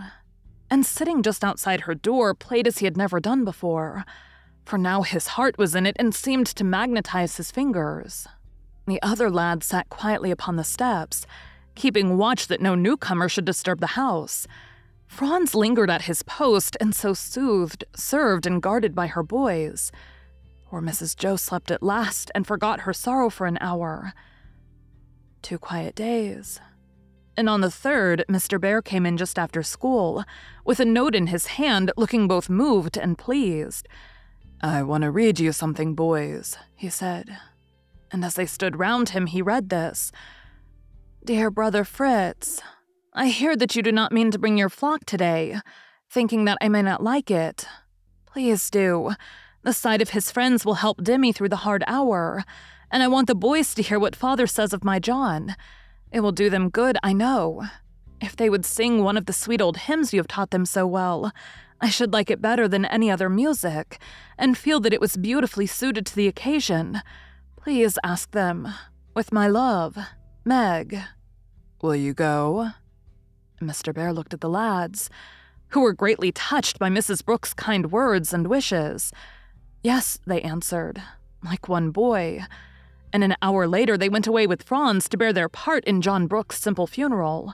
and 0.69 0.85
sitting 0.85 1.23
just 1.23 1.43
outside 1.43 1.81
her 1.81 1.95
door, 1.95 2.33
played 2.33 2.67
as 2.67 2.79
he 2.79 2.85
had 2.85 2.97
never 2.97 3.19
done 3.19 3.43
before, 3.45 4.05
for 4.65 4.77
now 4.77 5.01
his 5.01 5.27
heart 5.27 5.57
was 5.57 5.75
in 5.75 5.85
it 5.85 5.95
and 5.99 6.13
seemed 6.15 6.47
to 6.47 6.63
magnetize 6.63 7.37
his 7.37 7.51
fingers. 7.51 8.27
The 8.85 9.01
other 9.01 9.29
lad 9.29 9.63
sat 9.63 9.89
quietly 9.89 10.31
upon 10.31 10.55
the 10.55 10.63
steps, 10.63 11.25
keeping 11.75 12.17
watch 12.17 12.47
that 12.47 12.61
no 12.61 12.75
newcomer 12.75 13.29
should 13.29 13.45
disturb 13.45 13.79
the 13.79 13.87
house. 13.87 14.47
Franz 15.13 15.53
lingered 15.53 15.91
at 15.91 16.01
his 16.01 16.23
post 16.23 16.75
and 16.81 16.95
so 16.95 17.13
soothed, 17.13 17.85
served, 17.95 18.47
and 18.47 18.63
guarded 18.63 18.95
by 18.95 19.05
her 19.05 19.21
boys. 19.21 19.91
Poor 20.65 20.81
Mrs. 20.81 21.15
Jo 21.15 21.35
slept 21.35 21.69
at 21.69 21.83
last 21.83 22.31
and 22.33 22.47
forgot 22.47 22.81
her 22.81 22.93
sorrow 22.93 23.29
for 23.29 23.45
an 23.45 23.59
hour. 23.61 24.13
Two 25.43 25.59
quiet 25.59 25.93
days. 25.93 26.59
And 27.37 27.47
on 27.47 27.61
the 27.61 27.69
third, 27.69 28.25
Mr. 28.27 28.59
Bhaer 28.59 28.83
came 28.83 29.05
in 29.05 29.15
just 29.15 29.37
after 29.37 29.61
school, 29.61 30.23
with 30.65 30.79
a 30.79 30.85
note 30.85 31.13
in 31.13 31.27
his 31.27 31.45
hand, 31.45 31.91
looking 31.95 32.27
both 32.27 32.49
moved 32.49 32.97
and 32.97 33.15
pleased. 33.15 33.87
I 34.61 34.81
want 34.81 35.03
to 35.03 35.11
read 35.11 35.39
you 35.39 35.51
something, 35.51 35.93
boys, 35.93 36.57
he 36.75 36.89
said. 36.89 37.37
And 38.11 38.25
as 38.25 38.33
they 38.33 38.47
stood 38.47 38.79
round 38.79 39.09
him, 39.09 39.27
he 39.27 39.43
read 39.43 39.69
this 39.69 40.11
Dear 41.23 41.51
Brother 41.51 41.83
Fritz, 41.83 42.63
I 43.13 43.27
hear 43.27 43.55
that 43.55 43.75
you 43.75 43.83
do 43.83 43.91
not 43.91 44.11
mean 44.11 44.31
to 44.31 44.39
bring 44.39 44.57
your 44.57 44.69
flock 44.69 45.05
today, 45.05 45.59
thinking 46.09 46.45
that 46.45 46.57
I 46.61 46.69
may 46.69 46.81
not 46.81 47.03
like 47.03 47.29
it. 47.29 47.67
Please 48.25 48.69
do. 48.69 49.11
The 49.63 49.73
sight 49.73 50.01
of 50.01 50.09
his 50.09 50.31
friends 50.31 50.65
will 50.65 50.75
help 50.75 51.03
Demi 51.03 51.31
through 51.31 51.49
the 51.49 51.57
hard 51.57 51.83
hour 51.87 52.43
and 52.93 53.01
I 53.01 53.07
want 53.07 53.25
the 53.25 53.33
boys 53.33 53.73
to 53.73 53.81
hear 53.81 53.97
what 53.97 54.15
father 54.15 54.45
says 54.45 54.71
of 54.71 54.83
my 54.83 54.99
John. 54.99 55.55
It 56.11 56.19
will 56.19 56.31
do 56.31 56.51
them 56.51 56.69
good, 56.69 56.95
I 57.01 57.11
know. 57.11 57.63
If 58.21 58.35
they 58.35 58.51
would 58.51 58.65
sing 58.65 59.03
one 59.03 59.17
of 59.17 59.25
the 59.25 59.33
sweet 59.33 59.63
old 59.63 59.77
hymns 59.77 60.13
you 60.13 60.19
have 60.19 60.27
taught 60.27 60.51
them 60.51 60.63
so 60.63 60.85
well, 60.85 61.31
I 61.81 61.89
should 61.89 62.13
like 62.13 62.29
it 62.29 62.39
better 62.39 62.67
than 62.67 62.85
any 62.85 63.09
other 63.09 63.29
music, 63.29 63.99
and 64.37 64.55
feel 64.55 64.79
that 64.81 64.93
it 64.93 65.01
was 65.01 65.17
beautifully 65.17 65.65
suited 65.65 66.05
to 66.05 66.15
the 66.15 66.27
occasion. 66.27 67.01
Please 67.57 67.97
ask 68.03 68.29
them. 68.29 68.67
With 69.15 69.31
my 69.31 69.47
love, 69.47 69.97
Meg. 70.45 70.99
Will 71.81 71.95
you 71.95 72.13
go? 72.13 72.69
Mr. 73.63 73.93
Bhaer 73.93 74.13
looked 74.13 74.33
at 74.33 74.41
the 74.41 74.49
lads, 74.49 75.09
who 75.69 75.81
were 75.81 75.93
greatly 75.93 76.31
touched 76.31 76.79
by 76.79 76.89
Mrs. 76.89 77.25
Brooke's 77.25 77.53
kind 77.53 77.91
words 77.91 78.33
and 78.33 78.47
wishes. 78.47 79.11
Yes, 79.81 80.19
they 80.25 80.41
answered, 80.41 81.01
like 81.43 81.67
one 81.67 81.91
boy 81.91 82.45
and 83.13 83.23
an 83.23 83.35
hour 83.43 83.67
later 83.67 83.95
they 83.95 84.09
went 84.09 84.25
away 84.25 84.47
with 84.47 84.63
Franz 84.63 85.07
to 85.07 85.17
bear 85.17 85.31
their 85.31 85.47
part 85.47 85.85
in 85.85 86.01
John 86.01 86.25
Brooke's 86.25 86.59
simple 86.59 86.87
funeral. 86.87 87.53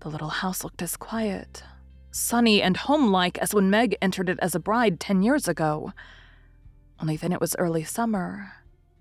The 0.00 0.08
little 0.08 0.28
house 0.28 0.62
looked 0.62 0.80
as 0.80 0.96
quiet, 0.96 1.64
sunny, 2.12 2.62
and 2.62 2.76
homelike 2.76 3.36
as 3.38 3.52
when 3.52 3.68
Meg 3.68 3.96
entered 4.00 4.28
it 4.28 4.38
as 4.40 4.54
a 4.54 4.60
bride 4.60 5.00
ten 5.00 5.22
years 5.22 5.48
ago. 5.48 5.92
Only 7.00 7.16
then 7.16 7.32
it 7.32 7.40
was 7.40 7.56
early 7.58 7.82
summer, 7.82 8.52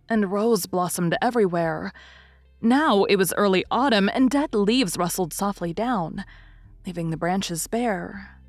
and 0.10 0.32
rose 0.32 0.66
blossomed 0.66 1.16
everywhere. 1.22 1.94
Now 2.62 3.04
it 3.06 3.16
was 3.16 3.34
early 3.34 3.66
autumn, 3.72 4.10
and 4.14 4.30
dead 4.30 4.54
leaves 4.54 4.98
rustled 4.98 5.34
softly 5.34 5.74
down, 5.74 6.24
leaving 6.86 7.10
the 7.10 7.18
branches 7.18 7.68
bare. 7.68 8.40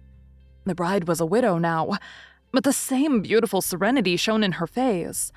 The 0.65 0.75
bride 0.75 1.09
was 1.09 1.21
a 1.21 1.27
widow 1.27 1.59
now, 1.59 1.99
but 2.53 2.65
the 2.65 2.73
same 2.73 3.23
beautiful 3.23 3.61
serenity 3.63 4.17
shone 4.17 4.45
in 4.45 4.53
her 4.53 4.67
face 4.67 5.33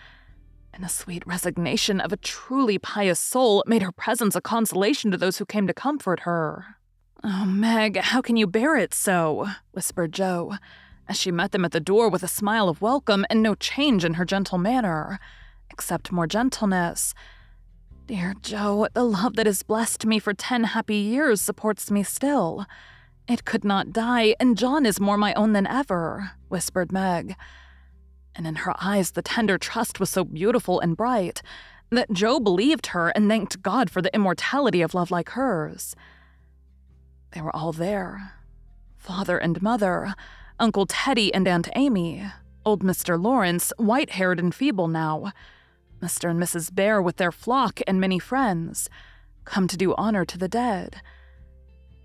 and 0.75 0.84
the 0.84 0.89
sweet 0.89 1.25
resignation 1.25 2.01
of 2.01 2.12
a 2.12 2.17
truly 2.17 2.77
pious 2.77 3.20
soul 3.20 3.63
made 3.65 3.82
her 3.82 3.94
presence 3.94 4.36
a 4.36 4.41
consolation 4.41 5.10
to 5.10 5.17
those 5.17 5.38
who 5.38 5.46
came 5.46 5.65
to 5.67 5.74
comfort 5.74 6.22
her. 6.22 6.75
Oh, 7.24 7.46
Meg, 7.46 7.96
how 7.98 8.22
can 8.22 8.36
you 8.36 8.46
bear 8.46 8.75
it 8.75 8.94
so? 8.94 9.48
whispered 9.72 10.12
Jo, 10.12 10.55
as 11.08 11.17
she 11.17 11.32
met 11.32 11.53
them 11.53 11.63
at 11.63 11.72
the 11.72 11.79
door 11.79 12.10
with 12.10 12.24
a 12.24 12.27
smile 12.27 12.67
of 12.67 12.82
welcome 12.82 13.25
and 13.29 13.41
no 13.41 13.55
change 13.55 14.03
in 14.03 14.15
her 14.15 14.25
gentle 14.25 14.58
manner, 14.58 15.17
except 15.72 16.12
more 16.12 16.27
gentleness. 16.27 17.13
Dear 18.07 18.35
Jo, 18.41 18.88
the 18.93 19.03
love 19.03 19.35
that 19.35 19.47
has 19.47 19.63
blessed 19.63 20.05
me 20.05 20.19
for 20.19 20.33
ten 20.33 20.65
happy 20.65 20.97
years 20.97 21.41
supports 21.41 21.89
me 21.89 22.03
still. 22.03 22.65
It 23.27 23.45
could 23.45 23.63
not 23.63 23.91
die, 23.91 24.35
and 24.39 24.57
John 24.57 24.85
is 24.85 25.00
more 25.00 25.17
my 25.17 25.33
own 25.33 25.53
than 25.53 25.65
ever, 25.65 26.31
whispered 26.47 26.91
Meg 26.91 27.35
and 28.35 28.45
in 28.45 28.55
her 28.55 28.74
eyes 28.79 29.12
the 29.12 29.21
tender 29.21 29.57
trust 29.57 30.00
was 30.00 30.09
so 30.09 30.24
beautiful 30.24 30.79
and 30.79 30.97
bright 30.97 31.41
that 31.89 32.12
Jo 32.12 32.39
believed 32.39 32.88
her 32.88 33.09
and 33.09 33.29
thanked 33.29 33.62
God 33.62 33.89
for 33.89 34.01
the 34.01 34.13
immortality 34.13 34.81
of 34.81 34.93
love 34.93 35.12
like 35.12 35.29
hers. 35.29 35.95
They 37.31 37.41
were 37.41 37.55
all 37.55 37.71
there 37.71 38.33
father 38.97 39.38
and 39.38 39.62
mother, 39.62 40.15
Uncle 40.59 40.88
Teddy 40.88 41.31
and 41.31 41.47
Aunt 41.47 41.69
Amy, 41.75 42.25
old 42.65 42.83
Mr. 42.83 43.21
Laurence, 43.21 43.71
white 43.77 44.12
haired 44.12 44.39
and 44.39 44.53
feeble 44.53 44.88
now, 44.88 45.31
Mr. 46.05 46.29
and 46.29 46.39
Mrs. 46.39 46.71
Bhaer 46.71 47.03
with 47.03 47.17
their 47.17 47.31
flock 47.31 47.79
and 47.88 48.00
many 48.00 48.19
friends, 48.19 48.89
come 49.43 49.67
to 49.67 49.75
do 49.75 49.95
honor 49.95 50.24
to 50.24 50.38
the 50.38 50.47
dead. 50.47 51.01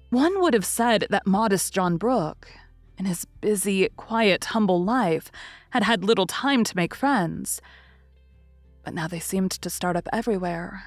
One 0.09 0.41
would 0.41 0.55
have 0.55 0.65
said 0.65 1.07
that 1.11 1.27
modest 1.27 1.75
John 1.75 1.99
Brooke, 1.99 2.51
in 2.97 3.05
his 3.05 3.27
busy, 3.27 3.91
quiet, 3.97 4.47
humble 4.47 4.83
life, 4.83 5.31
had 5.71 5.83
had 5.83 6.03
little 6.03 6.27
time 6.27 6.65
to 6.65 6.77
make 6.77 6.95
friends. 6.95 7.61
But 8.85 8.95
now 8.95 9.07
they 9.07 9.21
seemed 9.21 9.51
to 9.51 9.69
start 9.69 9.97
up 9.97 10.09
everywhere 10.15 10.83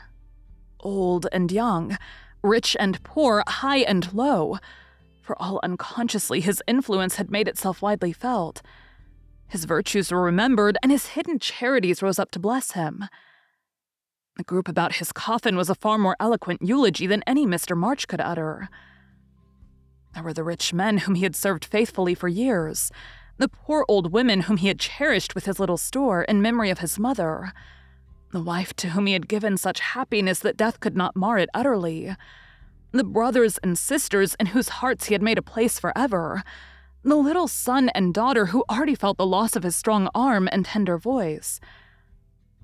old 0.79 1.27
and 1.31 1.51
young, 1.51 1.97
rich 2.41 2.75
and 2.79 3.01
poor, 3.03 3.43
high 3.47 3.77
and 3.77 4.11
low, 4.11 4.57
for 5.21 5.41
all 5.41 5.59
unconsciously 5.63 6.41
his 6.41 6.61
influence 6.67 7.15
had 7.15 7.31
made 7.31 7.47
itself 7.47 7.81
widely 7.81 8.11
felt. 8.11 8.61
His 9.53 9.65
virtues 9.65 10.11
were 10.11 10.23
remembered, 10.23 10.79
and 10.81 10.91
his 10.91 11.09
hidden 11.09 11.37
charities 11.37 12.01
rose 12.01 12.17
up 12.17 12.31
to 12.31 12.39
bless 12.39 12.71
him. 12.71 13.05
The 14.35 14.43
group 14.43 14.67
about 14.67 14.95
his 14.95 15.11
coffin 15.11 15.55
was 15.55 15.69
a 15.69 15.75
far 15.75 15.99
more 15.99 16.17
eloquent 16.19 16.63
eulogy 16.63 17.05
than 17.05 17.21
any 17.27 17.45
Mr. 17.45 17.77
March 17.77 18.07
could 18.07 18.19
utter. 18.19 18.67
There 20.15 20.23
were 20.23 20.33
the 20.33 20.43
rich 20.43 20.73
men 20.73 20.97
whom 20.97 21.13
he 21.13 21.21
had 21.21 21.35
served 21.35 21.65
faithfully 21.65 22.15
for 22.15 22.27
years, 22.27 22.91
the 23.37 23.47
poor 23.47 23.85
old 23.87 24.11
women 24.11 24.41
whom 24.41 24.57
he 24.57 24.69
had 24.69 24.79
cherished 24.79 25.35
with 25.35 25.45
his 25.45 25.59
little 25.59 25.77
store 25.77 26.23
in 26.23 26.41
memory 26.41 26.71
of 26.71 26.79
his 26.79 26.97
mother, 26.97 27.53
the 28.31 28.41
wife 28.41 28.73
to 28.77 28.89
whom 28.89 29.05
he 29.05 29.13
had 29.13 29.27
given 29.27 29.57
such 29.57 29.81
happiness 29.81 30.39
that 30.39 30.57
death 30.57 30.79
could 30.79 30.97
not 30.97 31.15
mar 31.15 31.37
it 31.37 31.49
utterly, 31.53 32.15
the 32.91 33.03
brothers 33.03 33.59
and 33.59 33.77
sisters 33.77 34.35
in 34.39 34.47
whose 34.47 34.69
hearts 34.69 35.05
he 35.05 35.13
had 35.13 35.21
made 35.21 35.37
a 35.37 35.43
place 35.43 35.77
forever, 35.77 36.43
the 37.03 37.15
little 37.15 37.47
son 37.47 37.89
and 37.89 38.13
daughter 38.13 38.47
who 38.47 38.63
already 38.69 38.95
felt 38.95 39.17
the 39.17 39.25
loss 39.25 39.55
of 39.55 39.63
his 39.63 39.75
strong 39.75 40.09
arm 40.15 40.47
and 40.51 40.65
tender 40.65 40.97
voice, 40.97 41.59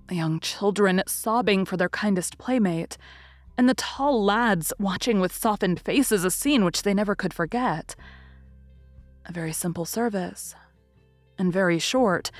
the 0.07 0.15
young 0.15 0.39
children 0.39 1.03
sobbing 1.07 1.65
for 1.65 1.77
their 1.77 1.89
kindest 1.89 2.37
playmate 2.37 2.97
and 3.59 3.67
the 3.67 3.73
tall 3.73 4.23
lads 4.23 4.71
watching 4.79 5.19
with 5.19 5.35
softened 5.35 5.81
faces 5.81 6.23
a 6.23 6.31
scene 6.31 6.63
which 6.63 6.83
they 6.83 6.93
never 6.93 7.13
could 7.13 7.33
forget. 7.33 7.93
A 9.25 9.33
very 9.33 9.51
simple 9.51 9.83
service, 9.83 10.55
and 11.37 11.51
very 11.51 11.77
short, 11.77 12.31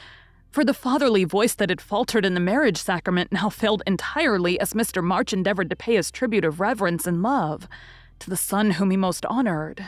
for 0.50 0.64
the 0.64 0.74
fatherly 0.74 1.26
voice 1.26 1.56
that 1.56 1.70
had 1.70 1.82
faltered 1.82 2.26
in 2.26 2.36
the 2.36 2.40
marriage 2.40 2.78
sacrament 2.78 3.34
now 3.34 3.50
failed 3.50 3.84
entirely 3.86 4.58
as 4.62 4.74
Mr. 4.74 5.04
March 5.04 5.34
endeavored 5.34 5.70
to 5.70 5.76
pay 5.76 5.96
his 5.96 6.10
tribute 6.10 6.46
of 6.46 6.62
reverence 6.62 7.06
and 7.06 7.22
love 7.22 7.68
to 8.20 8.30
the 8.30 8.38
son 8.38 8.72
whom 8.72 8.90
he 8.90 8.96
most 8.96 9.26
honored. 9.26 9.86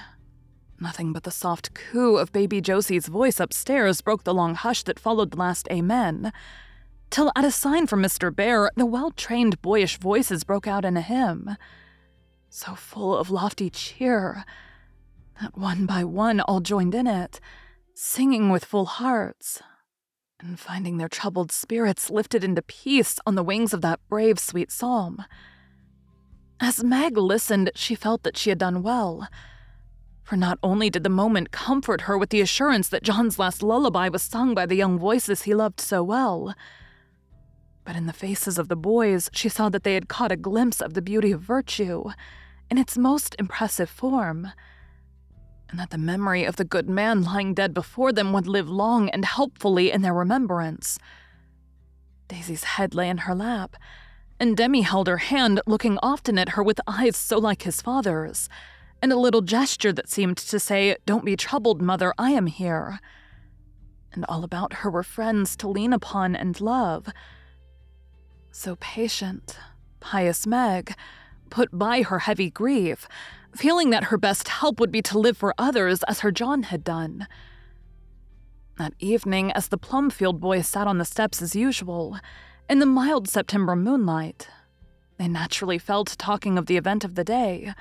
Nothing 0.81 1.13
but 1.13 1.23
the 1.23 1.31
soft 1.31 1.75
coo 1.75 2.17
of 2.17 2.31
baby 2.31 2.59
Josie's 2.59 3.05
voice 3.05 3.39
upstairs 3.39 4.01
broke 4.01 4.23
the 4.23 4.33
long 4.33 4.55
hush 4.55 4.81
that 4.83 4.99
followed 4.99 5.29
the 5.29 5.37
last 5.37 5.67
amen, 5.71 6.33
till 7.11 7.31
at 7.35 7.45
a 7.45 7.51
sign 7.51 7.85
from 7.85 8.01
Mr. 8.01 8.31
Bhaer, 8.31 8.69
the 8.75 8.87
well 8.87 9.11
trained 9.11 9.61
boyish 9.61 9.99
voices 9.99 10.43
broke 10.43 10.65
out 10.65 10.83
in 10.83 10.97
a 10.97 11.01
hymn, 11.01 11.55
so 12.49 12.73
full 12.73 13.15
of 13.15 13.29
lofty 13.29 13.69
cheer 13.69 14.43
that 15.39 15.55
one 15.55 15.85
by 15.85 16.03
one 16.03 16.39
all 16.41 16.61
joined 16.61 16.95
in 16.95 17.05
it, 17.05 17.39
singing 17.93 18.49
with 18.49 18.65
full 18.65 18.85
hearts, 18.85 19.61
and 20.39 20.59
finding 20.59 20.97
their 20.97 21.07
troubled 21.07 21.51
spirits 21.51 22.09
lifted 22.09 22.43
into 22.43 22.63
peace 22.63 23.19
on 23.27 23.35
the 23.35 23.43
wings 23.43 23.71
of 23.71 23.81
that 23.81 23.99
brave, 24.09 24.39
sweet 24.39 24.71
psalm. 24.71 25.23
As 26.59 26.83
Meg 26.83 27.17
listened, 27.17 27.69
she 27.75 27.93
felt 27.93 28.23
that 28.23 28.35
she 28.35 28.49
had 28.49 28.57
done 28.57 28.81
well. 28.81 29.27
For 30.31 30.37
not 30.37 30.59
only 30.63 30.89
did 30.89 31.03
the 31.03 31.09
moment 31.09 31.51
comfort 31.51 32.03
her 32.03 32.17
with 32.17 32.29
the 32.29 32.39
assurance 32.39 32.87
that 32.87 33.03
John's 33.03 33.37
last 33.37 33.61
lullaby 33.61 34.07
was 34.07 34.21
sung 34.21 34.55
by 34.55 34.65
the 34.65 34.77
young 34.77 34.97
voices 34.97 35.41
he 35.41 35.53
loved 35.53 35.81
so 35.81 36.01
well, 36.03 36.55
but 37.83 37.97
in 37.97 38.05
the 38.05 38.13
faces 38.13 38.57
of 38.57 38.69
the 38.69 38.77
boys, 38.77 39.29
she 39.33 39.49
saw 39.49 39.67
that 39.67 39.83
they 39.83 39.93
had 39.93 40.07
caught 40.07 40.31
a 40.31 40.37
glimpse 40.37 40.79
of 40.79 40.93
the 40.93 41.01
beauty 41.01 41.33
of 41.33 41.41
virtue 41.41 42.11
in 42.69 42.77
its 42.77 42.97
most 42.97 43.35
impressive 43.39 43.89
form, 43.89 44.47
and 45.69 45.77
that 45.77 45.89
the 45.89 45.97
memory 45.97 46.45
of 46.45 46.55
the 46.55 46.63
good 46.63 46.87
man 46.87 47.23
lying 47.23 47.53
dead 47.53 47.73
before 47.73 48.13
them 48.13 48.31
would 48.31 48.47
live 48.47 48.69
long 48.69 49.09
and 49.09 49.25
helpfully 49.25 49.91
in 49.91 50.01
their 50.01 50.13
remembrance. 50.13 50.97
Daisy's 52.29 52.63
head 52.63 52.95
lay 52.95 53.09
in 53.09 53.17
her 53.17 53.35
lap, 53.35 53.75
and 54.39 54.55
Demi 54.55 54.83
held 54.83 55.09
her 55.09 55.17
hand, 55.17 55.59
looking 55.67 55.99
often 56.01 56.37
at 56.37 56.51
her 56.55 56.63
with 56.63 56.79
eyes 56.87 57.17
so 57.17 57.37
like 57.37 57.63
his 57.63 57.81
father's, 57.81 58.47
and 59.01 59.11
a 59.11 59.17
little 59.17 59.41
gesture 59.41 59.93
that 59.93 60.09
seemed 60.09 60.37
to 60.37 60.59
say, 60.59 60.95
Don't 61.05 61.25
be 61.25 61.35
troubled, 61.35 61.81
mother, 61.81 62.13
I 62.17 62.31
am 62.31 62.47
here. 62.47 62.99
And 64.13 64.25
all 64.27 64.43
about 64.43 64.73
her 64.75 64.89
were 64.91 65.03
friends 65.03 65.55
to 65.57 65.67
lean 65.67 65.93
upon 65.93 66.35
and 66.35 66.59
love 66.59 67.07
so 68.51 68.75
patient, 68.79 69.57
pious 69.99 70.45
Meg, 70.45 70.93
put 71.49 71.77
by 71.77 72.01
her 72.03 72.19
heavy 72.19 72.49
grief, 72.49 73.07
feeling 73.55 73.89
that 73.89 74.05
her 74.05 74.17
best 74.17 74.47
help 74.47 74.79
would 74.79 74.91
be 74.91 75.01
to 75.01 75.17
live 75.17 75.37
for 75.37 75.53
others 75.57 76.03
as 76.03 76.19
her 76.19 76.31
John 76.31 76.63
had 76.63 76.83
done. 76.83 77.27
That 78.77 78.93
evening, 78.99 79.51
as 79.51 79.67
the 79.67 79.77
Plumfield 79.77 80.39
boys 80.39 80.67
sat 80.67 80.87
on 80.87 80.97
the 80.97 81.05
steps 81.05 81.41
as 81.41 81.55
usual, 81.55 82.17
in 82.69 82.79
the 82.79 82.85
mild 82.85 83.27
September 83.27 83.75
moonlight, 83.75 84.47
they 85.17 85.27
naturally 85.27 85.77
fell 85.77 86.05
to 86.05 86.17
talking 86.17 86.57
of 86.57 86.65
the 86.65 86.77
event 86.77 87.03
of 87.03 87.15
the 87.15 87.23
day. 87.23 87.73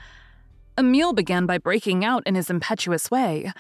Emil 0.81 1.13
began 1.13 1.47
by 1.47 1.59
breaking 1.59 2.05
out 2.05 2.23
in 2.27 2.35
his 2.35 2.51
impetuous 2.51 3.11
way. 3.11 3.53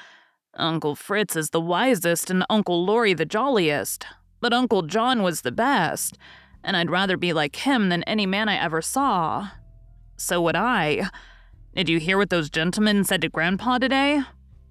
Uncle 0.54 0.96
Fritz 0.96 1.37
is 1.37 1.50
the 1.50 1.61
wisest 1.61 2.30
and 2.30 2.44
Uncle 2.50 2.85
Laurie 2.85 3.14
the 3.14 3.24
jolliest, 3.24 4.06
but 4.40 4.52
Uncle 4.52 4.83
John 4.83 5.22
was 5.22 5.42
the 5.42 5.52
best 5.52 6.18
and 6.62 6.76
I'd 6.76 6.90
rather 6.90 7.16
be 7.16 7.33
like 7.33 7.56
him 7.56 7.88
than 7.88 8.02
any 8.04 8.26
man 8.26 8.48
I 8.48 8.56
ever 8.56 8.83
saw. 8.83 9.50
So 10.16 10.40
would 10.42 10.56
I. 10.56 11.09
Did 11.74 11.88
you 11.88 11.98
hear 11.98 12.18
what 12.18 12.30
those 12.30 12.50
gentlemen 12.50 13.04
said 13.04 13.22
to 13.22 13.28
Grandpa 13.28 13.78
today? 13.78 14.22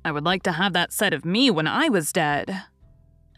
I 0.05 0.11
would 0.11 0.25
like 0.25 0.43
to 0.43 0.53
have 0.53 0.73
that 0.73 0.93
said 0.93 1.13
of 1.13 1.25
me 1.25 1.49
when 1.49 1.67
I 1.67 1.89
was 1.89 2.13
dead. 2.13 2.63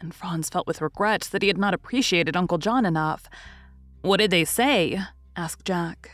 And 0.00 0.14
Franz 0.14 0.48
felt 0.48 0.66
with 0.66 0.80
regret 0.80 1.28
that 1.32 1.42
he 1.42 1.48
had 1.48 1.58
not 1.58 1.74
appreciated 1.74 2.36
Uncle 2.36 2.58
John 2.58 2.84
enough. 2.84 3.28
What 4.02 4.18
did 4.18 4.30
they 4.30 4.44
say? 4.44 5.00
asked 5.36 5.64
Jack, 5.64 6.10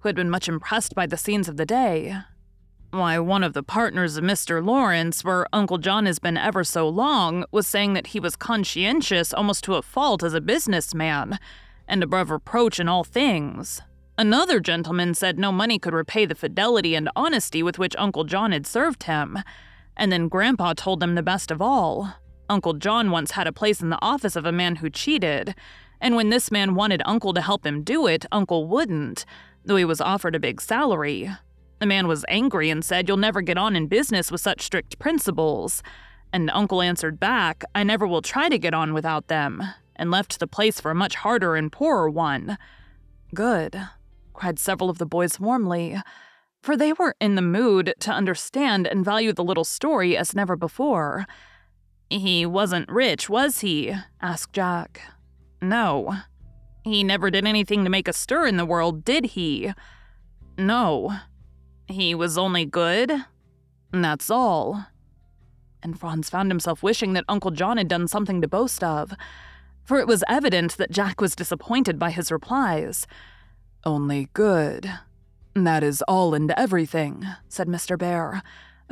who 0.00 0.08
had 0.08 0.16
been 0.16 0.30
much 0.30 0.48
impressed 0.48 0.94
by 0.94 1.06
the 1.06 1.16
scenes 1.16 1.48
of 1.48 1.56
the 1.56 1.66
day. 1.66 2.16
Why, 2.90 3.18
one 3.18 3.42
of 3.42 3.52
the 3.52 3.62
partners 3.62 4.16
of 4.16 4.24
Mr. 4.24 4.64
Laurence, 4.64 5.24
where 5.24 5.46
Uncle 5.52 5.78
John 5.78 6.06
has 6.06 6.18
been 6.18 6.36
ever 6.36 6.64
so 6.64 6.88
long, 6.88 7.44
was 7.50 7.66
saying 7.66 7.94
that 7.94 8.08
he 8.08 8.20
was 8.20 8.36
conscientious 8.36 9.34
almost 9.34 9.64
to 9.64 9.74
a 9.74 9.82
fault 9.82 10.22
as 10.22 10.34
a 10.34 10.40
businessman, 10.40 11.38
and 11.88 12.02
above 12.02 12.30
reproach 12.30 12.80
in 12.80 12.88
all 12.88 13.04
things. 13.04 13.82
Another 14.18 14.60
gentleman 14.60 15.12
said 15.12 15.38
no 15.38 15.52
money 15.52 15.78
could 15.78 15.92
repay 15.92 16.24
the 16.24 16.34
fidelity 16.34 16.94
and 16.94 17.10
honesty 17.14 17.62
with 17.62 17.78
which 17.78 17.94
Uncle 17.98 18.24
John 18.24 18.52
had 18.52 18.66
served 18.66 19.02
him. 19.02 19.38
And 19.96 20.10
then 20.10 20.28
Grandpa 20.28 20.72
told 20.74 21.00
them 21.00 21.14
the 21.14 21.22
best 21.22 21.50
of 21.50 21.60
all. 21.60 22.14
Uncle 22.48 22.74
John 22.74 23.10
once 23.10 23.32
had 23.32 23.46
a 23.46 23.52
place 23.52 23.82
in 23.82 23.90
the 23.90 24.02
office 24.02 24.36
of 24.36 24.46
a 24.46 24.52
man 24.52 24.76
who 24.76 24.88
cheated, 24.88 25.54
and 26.00 26.14
when 26.14 26.30
this 26.30 26.50
man 26.50 26.74
wanted 26.74 27.02
Uncle 27.04 27.34
to 27.34 27.40
help 27.40 27.66
him 27.66 27.82
do 27.82 28.06
it, 28.06 28.24
Uncle 28.30 28.66
wouldn't, 28.66 29.24
though 29.64 29.76
he 29.76 29.84
was 29.84 30.00
offered 30.00 30.34
a 30.34 30.40
big 30.40 30.60
salary. 30.60 31.30
The 31.78 31.86
man 31.86 32.08
was 32.08 32.24
angry 32.28 32.70
and 32.70 32.84
said, 32.84 33.08
You'll 33.08 33.16
never 33.16 33.42
get 33.42 33.58
on 33.58 33.76
in 33.76 33.86
business 33.86 34.32
with 34.32 34.40
such 34.40 34.62
strict 34.62 34.98
principles. 34.98 35.82
And 36.32 36.50
Uncle 36.50 36.82
answered 36.82 37.20
back, 37.20 37.64
I 37.74 37.82
never 37.82 38.06
will 38.06 38.22
try 38.22 38.48
to 38.48 38.58
get 38.58 38.74
on 38.74 38.94
without 38.94 39.28
them 39.28 39.62
and 39.94 40.10
left 40.10 40.38
the 40.38 40.46
place 40.46 40.80
for 40.80 40.90
a 40.90 40.94
much 40.94 41.16
harder 41.16 41.56
and 41.56 41.72
poorer 41.72 42.08
one. 42.10 42.58
Good, 43.34 43.80
cried 44.32 44.58
several 44.58 44.90
of 44.90 44.98
the 44.98 45.06
boys 45.06 45.40
warmly, 45.40 45.98
for 46.62 46.76
they 46.76 46.92
were 46.92 47.14
in 47.20 47.34
the 47.34 47.42
mood 47.42 47.94
to 48.00 48.10
understand 48.10 48.86
and 48.86 49.04
value 49.04 49.32
the 49.32 49.44
little 49.44 49.64
story 49.64 50.16
as 50.16 50.34
never 50.34 50.56
before. 50.56 51.26
He 52.10 52.46
wasn't 52.46 52.90
rich, 52.90 53.28
was 53.28 53.60
he? 53.60 53.94
asked 54.20 54.52
Jack. 54.52 55.00
No. 55.60 56.16
He 56.84 57.02
never 57.02 57.30
did 57.30 57.46
anything 57.46 57.84
to 57.84 57.90
make 57.90 58.08
a 58.08 58.12
stir 58.12 58.46
in 58.46 58.56
the 58.56 58.66
world, 58.66 59.04
did 59.04 59.26
he? 59.26 59.72
No. 60.56 61.16
He 61.88 62.14
was 62.14 62.36
only 62.36 62.64
good? 62.64 63.12
That's 63.92 64.30
all. 64.30 64.86
And 65.82 65.98
Franz 65.98 66.28
found 66.28 66.50
himself 66.50 66.82
wishing 66.82 67.12
that 67.12 67.24
Uncle 67.28 67.50
John 67.50 67.76
had 67.76 67.88
done 67.88 68.08
something 68.08 68.40
to 68.40 68.48
boast 68.48 68.82
of 68.82 69.14
for 69.86 70.00
it 70.00 70.08
was 70.08 70.24
evident 70.28 70.76
that 70.76 70.90
Jack 70.90 71.20
was 71.20 71.36
disappointed 71.36 71.96
by 71.98 72.10
his 72.10 72.32
replies. 72.32 73.06
Only 73.84 74.28
good. 74.34 74.92
That 75.54 75.84
is 75.84 76.02
all 76.08 76.34
and 76.34 76.50
everything, 76.56 77.24
said 77.48 77.68
Mr. 77.68 77.96
Bhaer, 77.96 78.42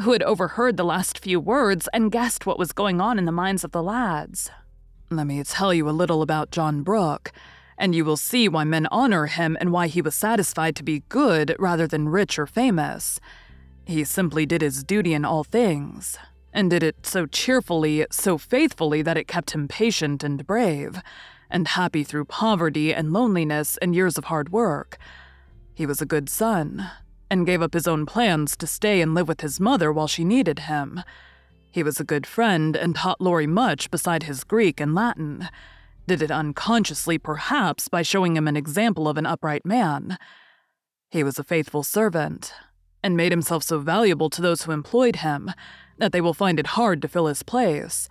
who 0.00 0.12
had 0.12 0.22
overheard 0.22 0.76
the 0.76 0.84
last 0.84 1.18
few 1.18 1.40
words 1.40 1.88
and 1.92 2.12
guessed 2.12 2.46
what 2.46 2.60
was 2.60 2.72
going 2.72 3.00
on 3.00 3.18
in 3.18 3.24
the 3.24 3.32
minds 3.32 3.64
of 3.64 3.72
the 3.72 3.82
lads. 3.82 4.50
Let 5.10 5.26
me 5.26 5.42
tell 5.42 5.74
you 5.74 5.88
a 5.88 5.90
little 5.90 6.22
about 6.22 6.52
John 6.52 6.82
Brooke, 6.82 7.32
and 7.78 7.94
you 7.94 8.04
will 8.04 8.16
see 8.16 8.48
why 8.48 8.64
men 8.64 8.86
honor 8.90 9.26
him 9.26 9.56
and 9.60 9.72
why 9.72 9.86
he 9.86 10.02
was 10.02 10.14
satisfied 10.14 10.76
to 10.76 10.82
be 10.82 11.02
good 11.08 11.54
rather 11.58 11.86
than 11.86 12.08
rich 12.08 12.38
or 12.38 12.46
famous. 12.46 13.20
He 13.84 14.04
simply 14.04 14.46
did 14.46 14.62
his 14.62 14.82
duty 14.82 15.12
in 15.12 15.24
all 15.24 15.44
things, 15.44 16.18
and 16.52 16.70
did 16.70 16.82
it 16.82 17.04
so 17.04 17.26
cheerfully, 17.26 18.06
so 18.10 18.38
faithfully 18.38 19.02
that 19.02 19.16
it 19.16 19.28
kept 19.28 19.50
him 19.50 19.68
patient 19.68 20.22
and 20.24 20.46
brave, 20.46 21.02
and 21.50 21.68
happy 21.68 22.04
through 22.04 22.24
poverty 22.24 22.94
and 22.94 23.12
loneliness 23.12 23.76
and 23.78 23.94
years 23.94 24.16
of 24.16 24.24
hard 24.24 24.50
work. 24.50 24.96
He 25.74 25.86
was 25.86 26.00
a 26.00 26.06
good 26.06 26.28
son, 26.28 26.90
and 27.30 27.46
gave 27.46 27.60
up 27.60 27.74
his 27.74 27.88
own 27.88 28.06
plans 28.06 28.56
to 28.56 28.66
stay 28.66 29.00
and 29.00 29.14
live 29.14 29.28
with 29.28 29.40
his 29.40 29.58
mother 29.58 29.92
while 29.92 30.06
she 30.06 30.24
needed 30.24 30.60
him. 30.60 31.02
He 31.70 31.82
was 31.82 31.98
a 31.98 32.04
good 32.04 32.26
friend 32.26 32.76
and 32.76 32.94
taught 32.94 33.20
Laurie 33.20 33.48
much 33.48 33.90
beside 33.90 34.22
his 34.22 34.44
Greek 34.44 34.80
and 34.80 34.94
Latin 34.94 35.48
did 36.06 36.22
it 36.22 36.30
unconsciously, 36.30 37.18
perhaps, 37.18 37.88
by 37.88 38.02
showing 38.02 38.36
him 38.36 38.46
an 38.46 38.56
example 38.56 39.08
of 39.08 39.16
an 39.16 39.26
upright 39.26 39.64
man. 39.64 40.18
He 41.10 41.22
was 41.22 41.38
a 41.38 41.44
faithful 41.44 41.82
servant, 41.82 42.52
and 43.02 43.16
made 43.16 43.32
himself 43.32 43.62
so 43.62 43.78
valuable 43.78 44.30
to 44.30 44.42
those 44.42 44.62
who 44.62 44.72
employed 44.72 45.16
him 45.16 45.50
that 45.98 46.12
they 46.12 46.20
will 46.20 46.34
find 46.34 46.58
it 46.58 46.68
hard 46.68 47.00
to 47.02 47.08
fill 47.08 47.26
his 47.26 47.42
place. 47.42 48.08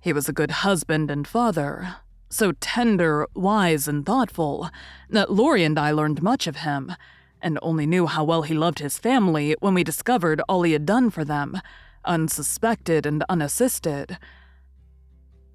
He 0.00 0.12
was 0.12 0.28
a 0.28 0.32
good 0.32 0.50
husband 0.50 1.10
and 1.10 1.26
father, 1.26 1.96
so 2.28 2.52
tender, 2.52 3.26
wise, 3.34 3.86
and 3.86 4.04
thoughtful 4.04 4.70
that 5.08 5.30
Laurie 5.30 5.64
and 5.64 5.78
I 5.78 5.92
learned 5.92 6.22
much 6.22 6.46
of 6.46 6.56
him, 6.56 6.92
and 7.40 7.58
only 7.62 7.86
knew 7.86 8.06
how 8.06 8.24
well 8.24 8.42
he 8.42 8.54
loved 8.54 8.78
his 8.78 8.98
family 8.98 9.54
when 9.60 9.74
we 9.74 9.84
discovered 9.84 10.40
all 10.48 10.62
he 10.62 10.72
had 10.72 10.86
done 10.86 11.10
for 11.10 11.24
them, 11.24 11.60
unsuspected 12.04 13.06
and 13.06 13.24
unassisted. 13.28 14.18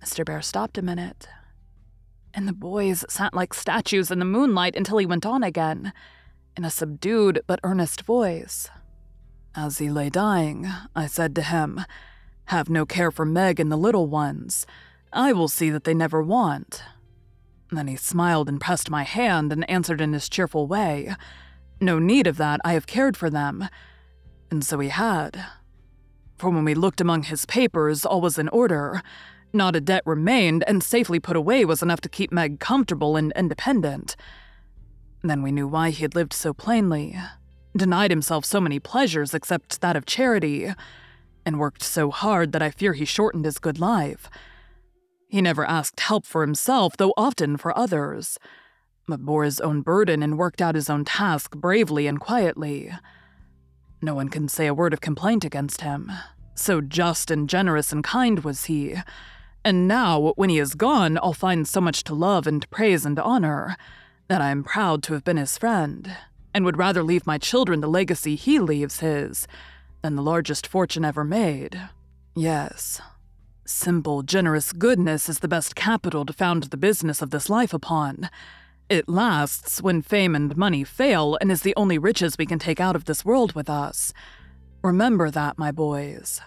Mr. 0.04 0.24
Bhaer 0.24 0.44
stopped 0.44 0.78
a 0.78 0.82
minute 0.82 1.28
and 2.34 2.48
the 2.48 2.54
boys 2.54 3.04
sat 3.10 3.34
like 3.34 3.54
statues 3.54 4.12
in 4.12 4.20
the 4.20 4.26
moonlight 4.26 4.76
until 4.76 4.98
he 4.98 5.06
went 5.06 5.26
on 5.26 5.44
again, 5.44 5.94
in 6.56 6.66
a 6.66 6.70
subdued 6.70 7.42
but 7.48 7.60
earnest 7.64 8.02
voice. 8.02 8.70
As 9.56 9.80
he 9.80 9.90
lay 9.90 10.10
dying, 10.10 10.68
I 10.96 11.08
said 11.08 11.36
to 11.36 11.42
him, 11.42 11.82
Have 12.46 12.70
no 12.70 12.86
care 12.86 13.12
for 13.12 13.26
Meg 13.26 13.60
and 13.60 13.72
the 13.72 13.78
little 13.78 14.08
ones. 14.08 14.66
I 15.12 15.34
will 15.34 15.48
see 15.48 15.70
that 15.70 15.84
they 15.84 15.94
never 15.94 16.22
want. 16.22 16.84
Then 17.72 17.88
he 17.88 17.96
smiled 17.96 18.48
and 18.48 18.62
pressed 18.62 18.90
my 18.90 19.04
hand 19.04 19.52
and 19.52 19.70
answered 19.70 20.02
in 20.02 20.14
his 20.14 20.30
cheerful 20.30 20.68
way, 20.68 21.16
No 21.80 22.00
need 22.00 22.28
of 22.28 22.38
that, 22.38 22.60
I 22.64 22.74
have 22.74 22.88
cared 22.88 23.18
for 23.18 23.30
them. 23.30 23.68
And 24.52 24.64
so 24.64 24.80
he 24.80 24.90
had. 24.90 25.46
For 26.38 26.50
when 26.50 26.64
we 26.64 26.74
looked 26.74 27.02
among 27.02 27.24
his 27.24 27.46
papers, 27.46 28.06
all 28.06 28.22
was 28.22 28.40
in 28.40 28.50
order. 28.50 29.02
Not 29.52 29.76
a 29.76 29.82
debt 29.82 30.04
remained, 30.06 30.64
and 30.68 30.84
safely 30.84 31.20
put 31.20 31.36
away 31.36 31.66
was 31.66 31.82
enough 31.82 32.02
to 32.02 32.10
keep 32.10 32.32
Meg 32.32 32.60
comfortable 32.60 33.16
and 33.16 33.34
independent. 33.36 34.16
Then 35.24 35.42
we 35.42 35.52
knew 35.52 35.68
why 35.68 35.90
he 35.90 36.04
had 36.04 36.16
lived 36.16 36.34
so 36.34 36.54
plainly, 36.54 37.18
denied 37.76 38.12
himself 38.12 38.46
so 38.46 38.62
many 38.62 38.80
pleasures 38.80 39.34
except 39.34 39.82
that 39.82 39.96
of 39.96 40.06
charity, 40.06 40.72
and 41.46 41.60
worked 41.60 41.82
so 41.82 42.12
hard 42.12 42.52
that 42.52 42.62
I 42.62 42.70
fear 42.70 42.94
he 42.94 43.06
shortened 43.06 43.46
his 43.46 43.58
good 43.58 43.80
life. 43.80 44.30
He 45.28 45.42
never 45.42 45.66
asked 45.66 46.00
help 46.00 46.26
for 46.26 46.42
himself, 46.42 46.96
though 46.98 47.14
often 47.18 47.58
for 47.58 47.78
others, 47.78 48.38
but 49.08 49.26
bore 49.26 49.44
his 49.44 49.60
own 49.60 49.82
burden 49.82 50.22
and 50.22 50.38
worked 50.38 50.62
out 50.62 50.76
his 50.76 50.90
own 50.90 51.06
task 51.06 51.56
bravely 51.56 52.06
and 52.06 52.20
quietly. 52.20 52.92
No 54.02 54.14
one 54.14 54.30
can 54.30 54.48
say 54.48 54.68
a 54.68 54.74
word 54.74 54.94
of 54.94 55.02
complaint 55.02 55.44
against 55.44 55.82
him. 55.82 56.12
So 56.54 56.82
just 56.82 57.32
and 57.32 57.50
generous 57.50 57.92
and 57.92 58.04
kind 58.04 58.44
was 58.44 58.66
he 58.66 58.98
and 59.64 59.88
now, 59.88 60.34
when 60.36 60.50
he 60.50 60.60
is 60.60 60.76
gone, 60.76 61.18
I'll 61.18 61.34
find 61.34 61.68
so 61.68 61.82
much 61.82 62.04
to 62.06 62.14
love 62.14 62.48
and 62.48 62.70
praise 62.70 63.06
and 63.06 63.20
honor 63.20 63.76
that 64.28 64.42
I 64.42 64.52
am 64.52 64.64
proud 64.64 65.04
to 65.04 65.14
have 65.14 65.24
been 65.24 65.38
his 65.38 65.58
friend, 65.58 66.16
and 66.54 66.64
would 66.64 66.78
rather 66.78 67.04
leave 67.04 67.28
my 67.28 67.38
children 67.38 67.82
the 67.82 67.88
legacy 67.88 68.36
he 68.36 68.60
leaves 68.60 69.00
his 69.00 69.48
than 70.02 70.16
the 70.16 70.22
largest 70.22 70.66
fortune 70.66 71.04
ever 71.04 71.24
made. 71.24 71.90
Yes, 72.36 73.02
simple, 73.66 74.24
generous 74.24 74.72
goodness 74.72 75.28
is 75.28 75.40
the 75.40 75.48
best 75.48 75.76
capital 75.76 76.26
to 76.26 76.34
found 76.34 76.64
the 76.64 76.78
business 76.78 77.22
of 77.22 77.32
this 77.32 77.50
life 77.50 77.74
upon. 77.74 78.30
It 78.90 79.10
lasts 79.10 79.82
when 79.82 80.02
fame 80.02 80.36
and 80.36 80.56
money 80.56 80.84
fail 80.84 81.38
and 81.42 81.52
is 81.52 81.62
the 81.62 81.76
only 81.76 81.98
riches 81.98 82.38
we 82.38 82.46
can 82.46 82.60
take 82.60 82.80
out 82.80 82.96
of 82.96 83.06
this 83.06 83.26
world 83.26 83.54
with 83.54 83.70
us. 83.70 84.14
Remember 84.82 85.30
that, 85.30 85.58
my 85.58 85.72
boys. 85.72 86.42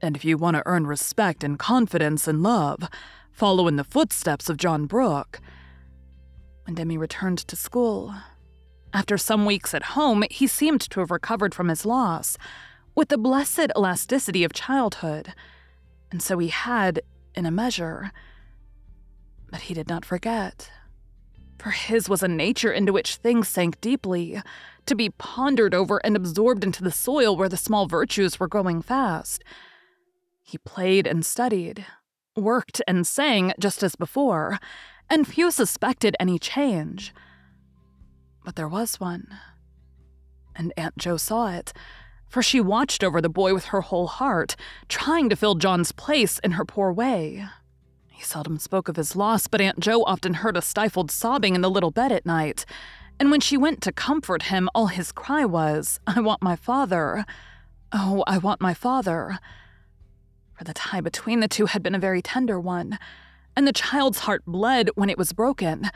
And 0.00 0.16
if 0.16 0.24
you 0.24 0.36
want 0.36 0.56
to 0.56 0.62
earn 0.66 0.86
respect 0.86 1.42
and 1.42 1.58
confidence 1.58 2.28
and 2.28 2.42
love, 2.42 2.88
follow 3.32 3.66
in 3.68 3.76
the 3.76 3.84
footsteps 3.84 4.48
of 4.48 4.56
John 4.56 4.86
Brooke. 4.86 5.40
When 6.64 6.74
Demi 6.74 6.98
returned 6.98 7.38
to 7.38 7.56
school, 7.56 8.14
after 8.92 9.18
some 9.18 9.44
weeks 9.44 9.74
at 9.74 9.82
home, 9.82 10.24
he 10.30 10.46
seemed 10.46 10.80
to 10.82 11.00
have 11.00 11.10
recovered 11.10 11.54
from 11.54 11.68
his 11.68 11.84
loss, 11.84 12.38
with 12.94 13.08
the 13.08 13.18
blessed 13.18 13.70
elasticity 13.76 14.44
of 14.44 14.52
childhood. 14.52 15.34
And 16.10 16.22
so 16.22 16.38
he 16.38 16.48
had, 16.48 17.00
in 17.34 17.46
a 17.46 17.50
measure. 17.50 18.12
But 19.50 19.62
he 19.62 19.74
did 19.74 19.88
not 19.88 20.04
forget. 20.04 20.70
For 21.58 21.70
his 21.70 22.08
was 22.08 22.22
a 22.22 22.28
nature 22.28 22.72
into 22.72 22.92
which 22.92 23.16
things 23.16 23.48
sank 23.48 23.80
deeply, 23.80 24.40
to 24.86 24.94
be 24.94 25.10
pondered 25.10 25.74
over 25.74 25.98
and 25.98 26.16
absorbed 26.16 26.64
into 26.64 26.82
the 26.82 26.90
soil 26.90 27.36
where 27.36 27.48
the 27.48 27.56
small 27.56 27.86
virtues 27.86 28.40
were 28.40 28.48
growing 28.48 28.80
fast. 28.80 29.44
He 30.48 30.56
played 30.56 31.06
and 31.06 31.26
studied, 31.26 31.84
worked 32.34 32.80
and 32.88 33.06
sang 33.06 33.52
just 33.60 33.82
as 33.82 33.96
before, 33.96 34.58
and 35.10 35.26
few 35.26 35.50
suspected 35.50 36.16
any 36.18 36.38
change. 36.38 37.12
But 38.46 38.56
there 38.56 38.66
was 38.66 38.98
one. 38.98 39.28
And 40.56 40.72
Aunt 40.74 40.96
Jo 40.96 41.18
saw 41.18 41.48
it, 41.48 41.74
for 42.30 42.42
she 42.42 42.62
watched 42.62 43.04
over 43.04 43.20
the 43.20 43.28
boy 43.28 43.52
with 43.52 43.66
her 43.66 43.82
whole 43.82 44.06
heart, 44.06 44.56
trying 44.88 45.28
to 45.28 45.36
fill 45.36 45.54
John's 45.54 45.92
place 45.92 46.38
in 46.38 46.52
her 46.52 46.64
poor 46.64 46.94
way. 46.94 47.44
He 48.10 48.22
seldom 48.22 48.58
spoke 48.58 48.88
of 48.88 48.96
his 48.96 49.14
loss, 49.14 49.48
but 49.48 49.60
Aunt 49.60 49.80
Jo 49.80 50.02
often 50.04 50.32
heard 50.32 50.56
a 50.56 50.62
stifled 50.62 51.10
sobbing 51.10 51.56
in 51.56 51.60
the 51.60 51.68
little 51.68 51.90
bed 51.90 52.10
at 52.10 52.24
night. 52.24 52.64
And 53.20 53.30
when 53.30 53.40
she 53.40 53.58
went 53.58 53.82
to 53.82 53.92
comfort 53.92 54.44
him, 54.44 54.70
all 54.74 54.86
his 54.86 55.12
cry 55.12 55.44
was, 55.44 56.00
I 56.06 56.22
want 56.22 56.40
my 56.40 56.56
father. 56.56 57.26
Oh, 57.92 58.24
I 58.26 58.38
want 58.38 58.62
my 58.62 58.72
father 58.72 59.38
for 60.58 60.64
the 60.64 60.74
tie 60.74 61.00
between 61.00 61.38
the 61.38 61.46
two 61.46 61.66
had 61.66 61.84
been 61.84 61.94
a 61.94 62.00
very 62.00 62.20
tender 62.20 62.58
one, 62.58 62.98
and 63.54 63.66
the 63.66 63.72
child's 63.72 64.20
heart 64.20 64.42
bled 64.44 64.90
when 64.96 65.08
it 65.08 65.16
was 65.16 65.32
broken. 65.32 65.88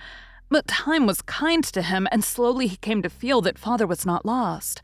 But 0.48 0.68
time 0.68 1.04
was 1.04 1.20
kind 1.22 1.64
to 1.64 1.82
him, 1.82 2.06
and 2.12 2.22
slowly 2.22 2.68
he 2.68 2.76
came 2.76 3.02
to 3.02 3.10
feel 3.10 3.40
that 3.40 3.58
father 3.58 3.88
was 3.88 4.06
not 4.06 4.24
lost, 4.24 4.80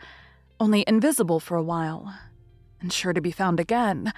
only 0.59 0.83
invisible 0.88 1.38
for 1.38 1.57
a 1.57 1.62
while, 1.62 2.12
and 2.81 2.93
sure 2.93 3.12
to 3.12 3.21
be 3.21 3.31
found 3.31 3.61
again, 3.61 4.12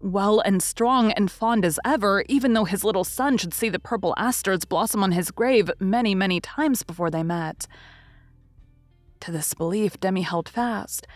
well 0.00 0.40
and 0.40 0.62
strong 0.62 1.12
and 1.12 1.30
fond 1.30 1.64
as 1.64 1.80
ever, 1.82 2.22
even 2.28 2.52
though 2.52 2.66
his 2.66 2.84
little 2.84 3.04
son 3.04 3.38
should 3.38 3.54
see 3.54 3.70
the 3.70 3.78
purple 3.78 4.12
asters 4.18 4.66
blossom 4.66 5.02
on 5.02 5.12
his 5.12 5.30
grave 5.30 5.70
many, 5.80 6.14
many 6.14 6.40
times 6.40 6.82
before 6.82 7.10
they 7.10 7.22
met. 7.22 7.66
To 9.20 9.32
this 9.32 9.54
belief, 9.54 9.98
Demi 9.98 10.22
held 10.22 10.46
fast, 10.46 11.06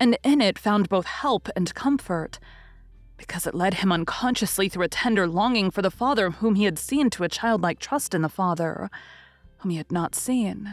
and 0.00 0.16
in 0.24 0.40
it 0.40 0.58
found 0.58 0.88
both 0.88 1.04
help 1.04 1.50
and 1.54 1.74
comfort 1.74 2.38
because 3.16 3.46
it 3.46 3.54
led 3.54 3.74
him 3.74 3.92
unconsciously 3.92 4.68
through 4.68 4.84
a 4.84 4.88
tender 4.88 5.26
longing 5.26 5.70
for 5.70 5.82
the 5.82 5.90
father 5.90 6.30
whom 6.30 6.54
he 6.54 6.64
had 6.64 6.78
seen 6.78 7.10
to 7.10 7.24
a 7.24 7.28
childlike 7.28 7.78
trust 7.78 8.14
in 8.14 8.22
the 8.22 8.28
father 8.28 8.90
whom 9.58 9.70
he 9.70 9.76
had 9.76 9.92
not 9.92 10.14
seen. 10.14 10.72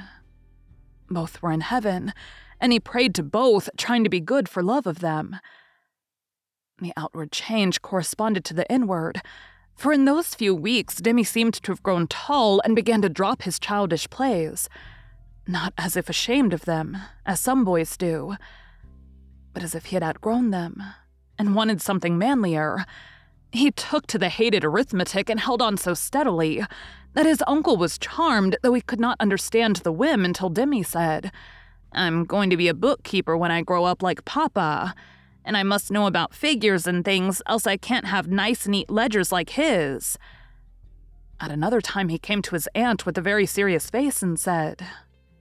Both 1.09 1.41
were 1.41 1.51
in 1.51 1.61
heaven, 1.61 2.13
and 2.59 2.71
he 2.71 2.79
prayed 2.79 3.15
to 3.15 3.23
both, 3.23 3.69
trying 3.77 4.03
to 4.03 4.09
be 4.09 4.19
good 4.19 4.49
for 4.49 4.63
love 4.63 4.87
of 4.87 4.99
them. 4.99 5.37
The 6.79 6.93
outward 6.97 7.31
change 7.31 7.81
corresponded 7.81 8.45
to 8.45 8.53
the 8.53 8.71
inward, 8.71 9.21
for 9.75 9.93
in 9.93 10.05
those 10.05 10.35
few 10.35 10.53
weeks 10.53 10.97
Demi 10.97 11.23
seemed 11.23 11.53
to 11.53 11.71
have 11.71 11.83
grown 11.83 12.07
tall 12.07 12.61
and 12.61 12.75
began 12.75 13.01
to 13.01 13.09
drop 13.09 13.43
his 13.43 13.59
childish 13.59 14.09
plays, 14.09 14.69
not 15.47 15.73
as 15.77 15.95
if 15.95 16.09
ashamed 16.09 16.53
of 16.53 16.65
them, 16.65 16.97
as 17.25 17.39
some 17.39 17.63
boys 17.63 17.95
do, 17.95 18.35
but 19.53 19.63
as 19.63 19.73
if 19.73 19.85
he 19.85 19.95
had 19.95 20.03
outgrown 20.03 20.51
them 20.51 20.83
and 21.39 21.55
wanted 21.55 21.81
something 21.81 22.17
manlier. 22.17 22.85
He 23.51 23.71
took 23.71 24.05
to 24.07 24.19
the 24.19 24.29
hated 24.29 24.63
arithmetic 24.63 25.29
and 25.29 25.39
held 25.39 25.61
on 25.61 25.77
so 25.77 25.95
steadily 25.95 26.63
that 27.13 27.25
his 27.25 27.43
uncle 27.47 27.77
was 27.77 27.97
charmed, 27.97 28.57
though 28.61 28.73
he 28.73 28.81
could 28.81 28.99
not 28.99 29.17
understand 29.19 29.77
the 29.77 29.91
whim 29.91 30.23
until 30.23 30.49
Demi 30.49 30.83
said, 30.83 31.31
I'm 31.91 32.25
going 32.25 32.51
to 32.51 32.57
be 32.57 32.67
a 32.67 32.75
bookkeeper 32.75 33.35
when 33.35 33.49
I 33.49 33.63
grow 33.63 33.85
up 33.85 34.03
like 34.03 34.25
Papa, 34.25 34.93
and 35.43 35.57
I 35.57 35.63
must 35.63 35.89
know 35.89 36.05
about 36.05 36.35
figures 36.35 36.85
and 36.85 37.03
things, 37.03 37.41
else 37.47 37.65
I 37.65 37.77
can't 37.77 38.05
have 38.05 38.27
nice, 38.27 38.67
neat 38.67 38.91
ledgers 38.91 39.31
like 39.31 39.51
his. 39.51 40.19
At 41.39 41.51
another 41.51 41.81
time, 41.81 42.09
he 42.09 42.19
came 42.19 42.41
to 42.43 42.55
his 42.55 42.67
aunt 42.75 43.05
with 43.05 43.17
a 43.17 43.21
very 43.21 43.45
serious 43.45 43.89
face 43.89 44.21
and 44.21 44.39
said, 44.39 44.85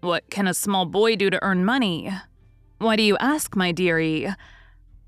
What 0.00 0.30
can 0.30 0.46
a 0.46 0.54
small 0.54 0.87
boy 0.87 1.16
do 1.16 1.28
to 1.28 1.42
earn 1.42 1.64
money? 1.64 2.11
Why 2.78 2.96
do 2.96 3.02
you 3.02 3.18
ask, 3.18 3.56
my 3.56 3.72
dearie? 3.72 4.28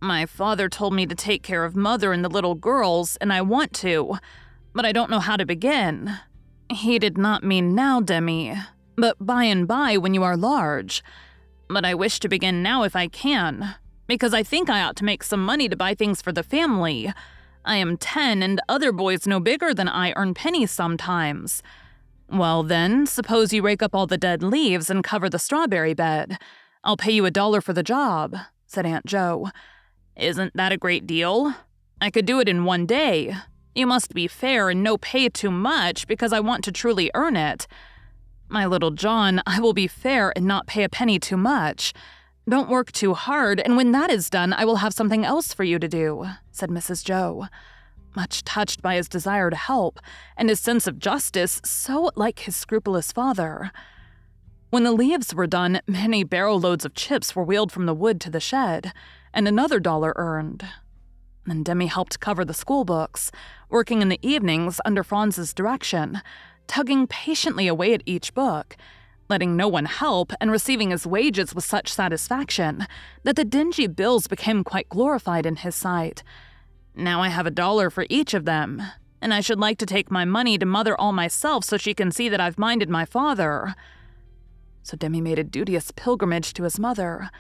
My 0.03 0.25
father 0.25 0.71
told 0.71 0.95
me 0.95 1.05
to 1.05 1.15
take 1.15 1.43
care 1.43 1.63
of 1.63 1.77
mother 1.77 2.13
and 2.13 2.25
the 2.25 2.31
little 2.31 2.55
girls, 2.55 3.17
and 3.17 3.31
I 3.33 3.43
want 3.43 3.75
to, 3.75 4.17
but 4.75 4.87
I 4.87 4.93
don't 4.93 5.11
know 5.11 5.21
how 5.21 5.37
to 5.37 5.45
begin. 5.45 6.19
He 6.71 6.99
did 6.99 7.19
not 7.19 7.45
mean 7.45 7.75
now, 7.75 8.01
Demi, 8.01 8.55
but 8.97 9.17
by 9.21 9.45
and 9.45 9.69
by 9.69 9.99
when 9.99 10.15
you 10.15 10.23
are 10.23 10.39
large. 10.39 11.03
But 11.69 11.85
I 11.85 11.95
wish 11.95 12.19
to 12.21 12.31
begin 12.31 12.63
now 12.63 12.83
if 12.83 12.97
I 12.97 13.09
can, 13.09 13.75
because 14.07 14.33
I 14.33 14.43
think 14.43 14.71
I 14.71 14.83
ought 14.83 14.97
to 14.97 15.05
make 15.05 15.23
some 15.23 15.45
money 15.45 15.69
to 15.69 15.77
buy 15.77 15.95
things 15.95 16.23
for 16.23 16.33
the 16.33 16.43
family. 16.43 17.13
I 17.67 17.77
am 17.77 17.99
10, 17.99 18.43
and 18.43 18.59
other 18.71 18.93
boys 18.93 19.27
no 19.27 19.39
bigger 19.39 19.75
than 19.75 19.89
I 19.89 20.15
earn 20.17 20.33
pennies 20.33 20.71
sometimes. 20.71 21.63
Well, 22.31 22.63
then, 22.63 23.05
suppose 23.05 23.53
you 23.53 23.61
rake 23.61 23.83
up 23.83 23.95
all 23.95 24.07
the 24.07 24.17
dead 24.17 24.43
leaves 24.43 24.89
and 24.89 25.05
cover 25.05 25.29
the 25.29 25.39
strawberry 25.39 25.93
bed. 25.93 26.39
I'll 26.83 26.97
pay 26.97 27.13
you 27.13 27.27
a 27.27 27.31
dollar 27.31 27.61
for 27.61 27.75
the 27.75 27.83
job, 27.83 28.35
said 28.67 28.87
Aunt 28.87 29.05
Jo. 29.05 29.51
Isn't 30.17 30.57
that 30.57 30.73
a 30.73 30.77
great 30.77 31.07
deal? 31.07 31.55
I 32.01 32.11
could 32.11 32.27
do 32.27 32.41
it 32.41 32.49
in 32.49 32.65
one 32.65 32.87
day. 32.87 33.35
You 33.75 33.87
must 33.87 34.15
be 34.15 34.27
fair 34.27 34.71
and 34.71 34.83
no 34.83 34.99
pay 34.99 35.29
too 35.29 35.51
much 35.51 36.07
because 36.07 36.33
I 36.33 36.41
want 36.41 36.65
to 36.65 36.73
truly 36.73 37.11
earn 37.15 37.37
it. 37.37 37.67
My 38.49 38.67
little 38.67 38.91
John, 38.91 39.43
I 39.47 39.61
will 39.61 39.73
be 39.73 39.87
fair 39.87 40.33
and 40.35 40.45
not 40.45 40.67
pay 40.67 40.83
a 40.83 40.89
penny 40.89 41.19
too 41.19 41.37
much. 41.37 41.93
Don't 42.49 42.69
work 42.69 42.91
too 42.91 43.15
hard, 43.15 43.61
and 43.61 43.77
when 43.77 43.93
that 43.93 44.11
is 44.11 44.29
done, 44.29 44.53
I 44.53 44.65
will 44.65 44.77
have 44.77 44.93
something 44.93 45.25
else 45.25 45.55
for 45.55 45.63
you 45.63 45.79
to 45.79 45.87
do, 45.87 46.27
said 46.51 46.69
Mrs. 46.69 47.05
Jo, 47.05 47.47
much 48.17 48.43
touched 48.43 48.83
by 48.83 48.97
his 48.97 49.09
desire 49.09 49.51
to 49.51 49.57
help 49.57 50.01
and 50.37 50.49
his 50.49 50.59
sense 50.59 50.89
of 50.89 50.99
justice, 50.99 51.61
so 51.65 52.11
like 52.17 52.41
his 52.41 52.57
scrupulous 52.57 53.13
father. 53.13 53.71
When 54.71 54.83
the 54.83 54.93
leaves 54.93 55.33
were 55.33 55.47
done, 55.47 55.81
many 55.87 56.25
barrow 56.25 56.57
loads 56.57 56.85
of 56.85 56.95
chips 56.95 57.37
were 57.37 57.45
wheeled 57.45 57.71
from 57.71 57.87
the 57.87 57.95
wood 57.95 58.21
to 58.23 58.31
the 58.31 58.41
shed, 58.41 58.93
and 59.33 59.47
another 59.47 59.81
dollar 59.81 60.13
earned. 60.17 60.65
And 61.47 61.65
Demi 61.65 61.87
helped 61.87 62.21
cover 62.21 62.45
the 62.45 62.55
school 62.55 62.85
books, 62.85 63.31
working 63.69 64.03
in 64.03 64.09
the 64.09 64.21
evenings 64.23 64.81
under 64.85 65.03
Franz's 65.03 65.55
direction, 65.55 66.23
tugging 66.67 67.07
patiently 67.07 67.67
away 67.67 67.95
at 67.95 68.03
each 68.07 68.35
book 68.35 68.77
letting 69.31 69.57
no 69.57 69.69
one 69.69 69.87
help 69.87 70.33
and 70.41 70.51
receiving 70.51 70.91
his 70.91 71.07
wages 71.07 71.55
with 71.55 71.65
such 71.65 71.93
satisfaction 71.93 72.87
that 73.23 73.37
the 73.37 73.45
dingy 73.45 73.87
bills 73.87 74.27
became 74.27 74.65
quite 74.65 74.89
glorified 74.89 75.47
in 75.47 75.57
his 75.57 75.75
sight. 75.75 76.23
Now 76.95 77.23
I 77.23 77.29
have 77.29 77.47
a 77.47 77.51
dollar 77.51 77.89
for 77.89 78.05
each 78.11 78.35
of 78.35 78.45
them, 78.45 78.83
and 79.23 79.33
I 79.33 79.41
should 79.41 79.61
like 79.61 79.79
to 79.79 79.87
take 79.87 80.11
my 80.11 80.25
money 80.25 80.59
to 80.59 80.67
mother 80.67 81.01
all 81.01 81.13
myself 81.13 81.65
so 81.65 81.77
she 81.77 81.95
can 81.95 82.11
see 82.11 82.29
that 82.29 82.41
I've 82.41 82.59
minded 82.59 82.91
my 82.91 83.05
father. 83.05 83.77
So 84.83 84.97
Demi 84.97 85.21
made 85.21 85.39
a 85.39 85.45
duteous 85.45 85.93
pilgrimage 85.93 86.53
to 86.55 86.65
his 86.65 86.79
mother, 86.81 87.31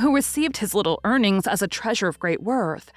who 0.00 0.14
received 0.14 0.58
his 0.58 0.74
little 0.74 1.00
earnings 1.04 1.46
as 1.46 1.62
a 1.62 1.68
treasure 1.68 2.08
of 2.08 2.18
great 2.18 2.42
worth, 2.42 2.90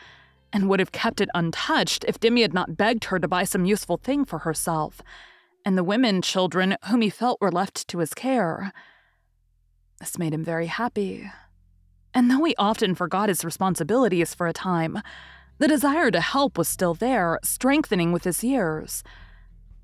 and 0.53 0.69
would 0.69 0.79
have 0.79 0.91
kept 0.91 1.21
it 1.21 1.29
untouched 1.33 2.03
if 2.07 2.19
Demi 2.19 2.41
had 2.41 2.53
not 2.53 2.77
begged 2.77 3.05
her 3.05 3.19
to 3.19 3.27
buy 3.27 3.43
some 3.43 3.65
useful 3.65 3.97
thing 3.97 4.25
for 4.25 4.39
herself 4.39 5.01
and 5.65 5.77
the 5.77 5.83
women 5.83 6.21
children 6.21 6.75
whom 6.89 7.01
he 7.01 7.09
felt 7.09 7.41
were 7.41 7.51
left 7.51 7.87
to 7.87 7.99
his 7.99 8.13
care. 8.13 8.73
This 9.99 10.17
made 10.17 10.33
him 10.33 10.43
very 10.43 10.67
happy. 10.67 11.29
And 12.13 12.29
though 12.29 12.43
he 12.43 12.55
often 12.57 12.95
forgot 12.95 13.29
his 13.29 13.45
responsibilities 13.45 14.33
for 14.33 14.47
a 14.47 14.53
time, 14.53 15.01
the 15.59 15.67
desire 15.67 16.11
to 16.11 16.21
help 16.21 16.57
was 16.57 16.67
still 16.67 16.93
there, 16.93 17.39
strengthening 17.43 18.11
with 18.11 18.23
his 18.23 18.43
years. 18.43 19.03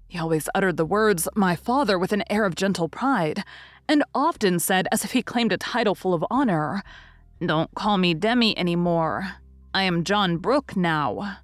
He 0.08 0.18
always 0.18 0.50
uttered 0.56 0.78
the 0.78 0.86
words, 0.86 1.28
my 1.36 1.56
father, 1.56 2.00
with 2.00 2.12
an 2.12 2.24
air 2.30 2.46
of 2.46 2.56
gentle 2.56 2.90
pride, 2.90 3.44
and 3.90 4.04
often 4.14 4.60
said, 4.60 4.88
as 4.92 5.04
if 5.06 5.12
he 5.12 5.22
claimed 5.22 5.52
a 5.52 5.58
title 5.58 5.96
full 5.96 6.14
of 6.14 6.26
honor, 6.30 6.84
Don't 7.46 7.74
call 7.76 7.98
me 7.98 8.14
Demi 8.14 8.58
any 8.58 8.76
more. 8.76 9.30
I 9.74 9.84
am 9.84 10.04
John 10.04 10.38
Brooke 10.38 10.76
now. 10.76 11.38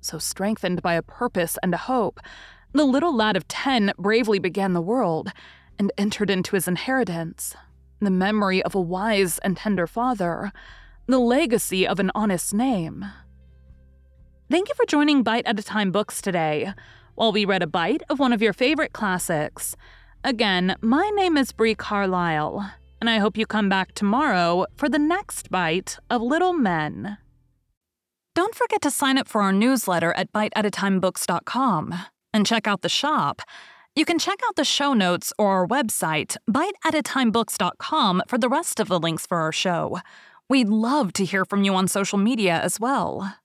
So 0.00 0.18
strengthened 0.18 0.82
by 0.82 0.94
a 0.94 1.02
purpose 1.02 1.58
and 1.62 1.74
a 1.74 1.78
hope, 1.78 2.20
the 2.72 2.84
little 2.84 3.14
lad 3.14 3.36
of 3.36 3.48
10 3.48 3.92
bravely 3.98 4.38
began 4.38 4.72
the 4.72 4.80
world 4.80 5.30
and 5.78 5.92
entered 5.98 6.30
into 6.30 6.56
his 6.56 6.68
inheritance 6.68 7.54
the 8.00 8.10
memory 8.10 8.62
of 8.62 8.74
a 8.74 8.80
wise 8.80 9.38
and 9.40 9.56
tender 9.56 9.86
father, 9.86 10.52
the 11.06 11.18
legacy 11.18 11.86
of 11.86 12.00
an 12.00 12.10
honest 12.14 12.54
name. 12.54 13.04
Thank 14.50 14.68
you 14.68 14.74
for 14.74 14.86
joining 14.86 15.22
Bite 15.22 15.46
at 15.46 15.58
a 15.58 15.62
Time 15.62 15.92
Books 15.92 16.22
today, 16.22 16.72
while 17.14 17.30
we 17.30 17.44
read 17.44 17.62
a 17.62 17.66
bite 17.66 18.02
of 18.08 18.18
one 18.18 18.32
of 18.32 18.40
your 18.40 18.54
favorite 18.54 18.92
classics. 18.92 19.76
Again, 20.22 20.76
my 20.82 21.08
name 21.16 21.38
is 21.38 21.50
Bree 21.50 21.74
Carlile, 21.74 22.72
and 23.00 23.08
I 23.08 23.18
hope 23.18 23.38
you 23.38 23.46
come 23.46 23.70
back 23.70 23.92
tomorrow 23.92 24.66
for 24.76 24.86
the 24.86 24.98
next 24.98 25.50
bite 25.50 25.96
of 26.10 26.20
Little 26.20 26.52
Men. 26.52 27.16
Don't 28.34 28.54
forget 28.54 28.82
to 28.82 28.90
sign 28.90 29.16
up 29.16 29.28
for 29.28 29.40
our 29.40 29.52
newsletter 29.52 30.12
at 30.12 30.30
biteatatimebooks.com 30.32 31.94
and 32.34 32.46
check 32.46 32.66
out 32.66 32.82
the 32.82 32.88
shop, 32.90 33.40
you 33.96 34.04
can 34.04 34.18
check 34.18 34.38
out 34.46 34.56
the 34.56 34.64
show 34.64 34.92
notes 34.92 35.32
or 35.38 35.48
our 35.48 35.66
website, 35.66 36.36
biteatatimebooks.com, 36.50 38.22
for 38.28 38.36
the 38.36 38.48
rest 38.48 38.78
of 38.78 38.88
the 38.88 39.00
links 39.00 39.26
for 39.26 39.38
our 39.38 39.52
show. 39.52 40.00
We'd 40.50 40.68
love 40.68 41.14
to 41.14 41.24
hear 41.24 41.46
from 41.46 41.64
you 41.64 41.74
on 41.74 41.88
social 41.88 42.18
media 42.18 42.60
as 42.60 42.78
well. 42.78 43.36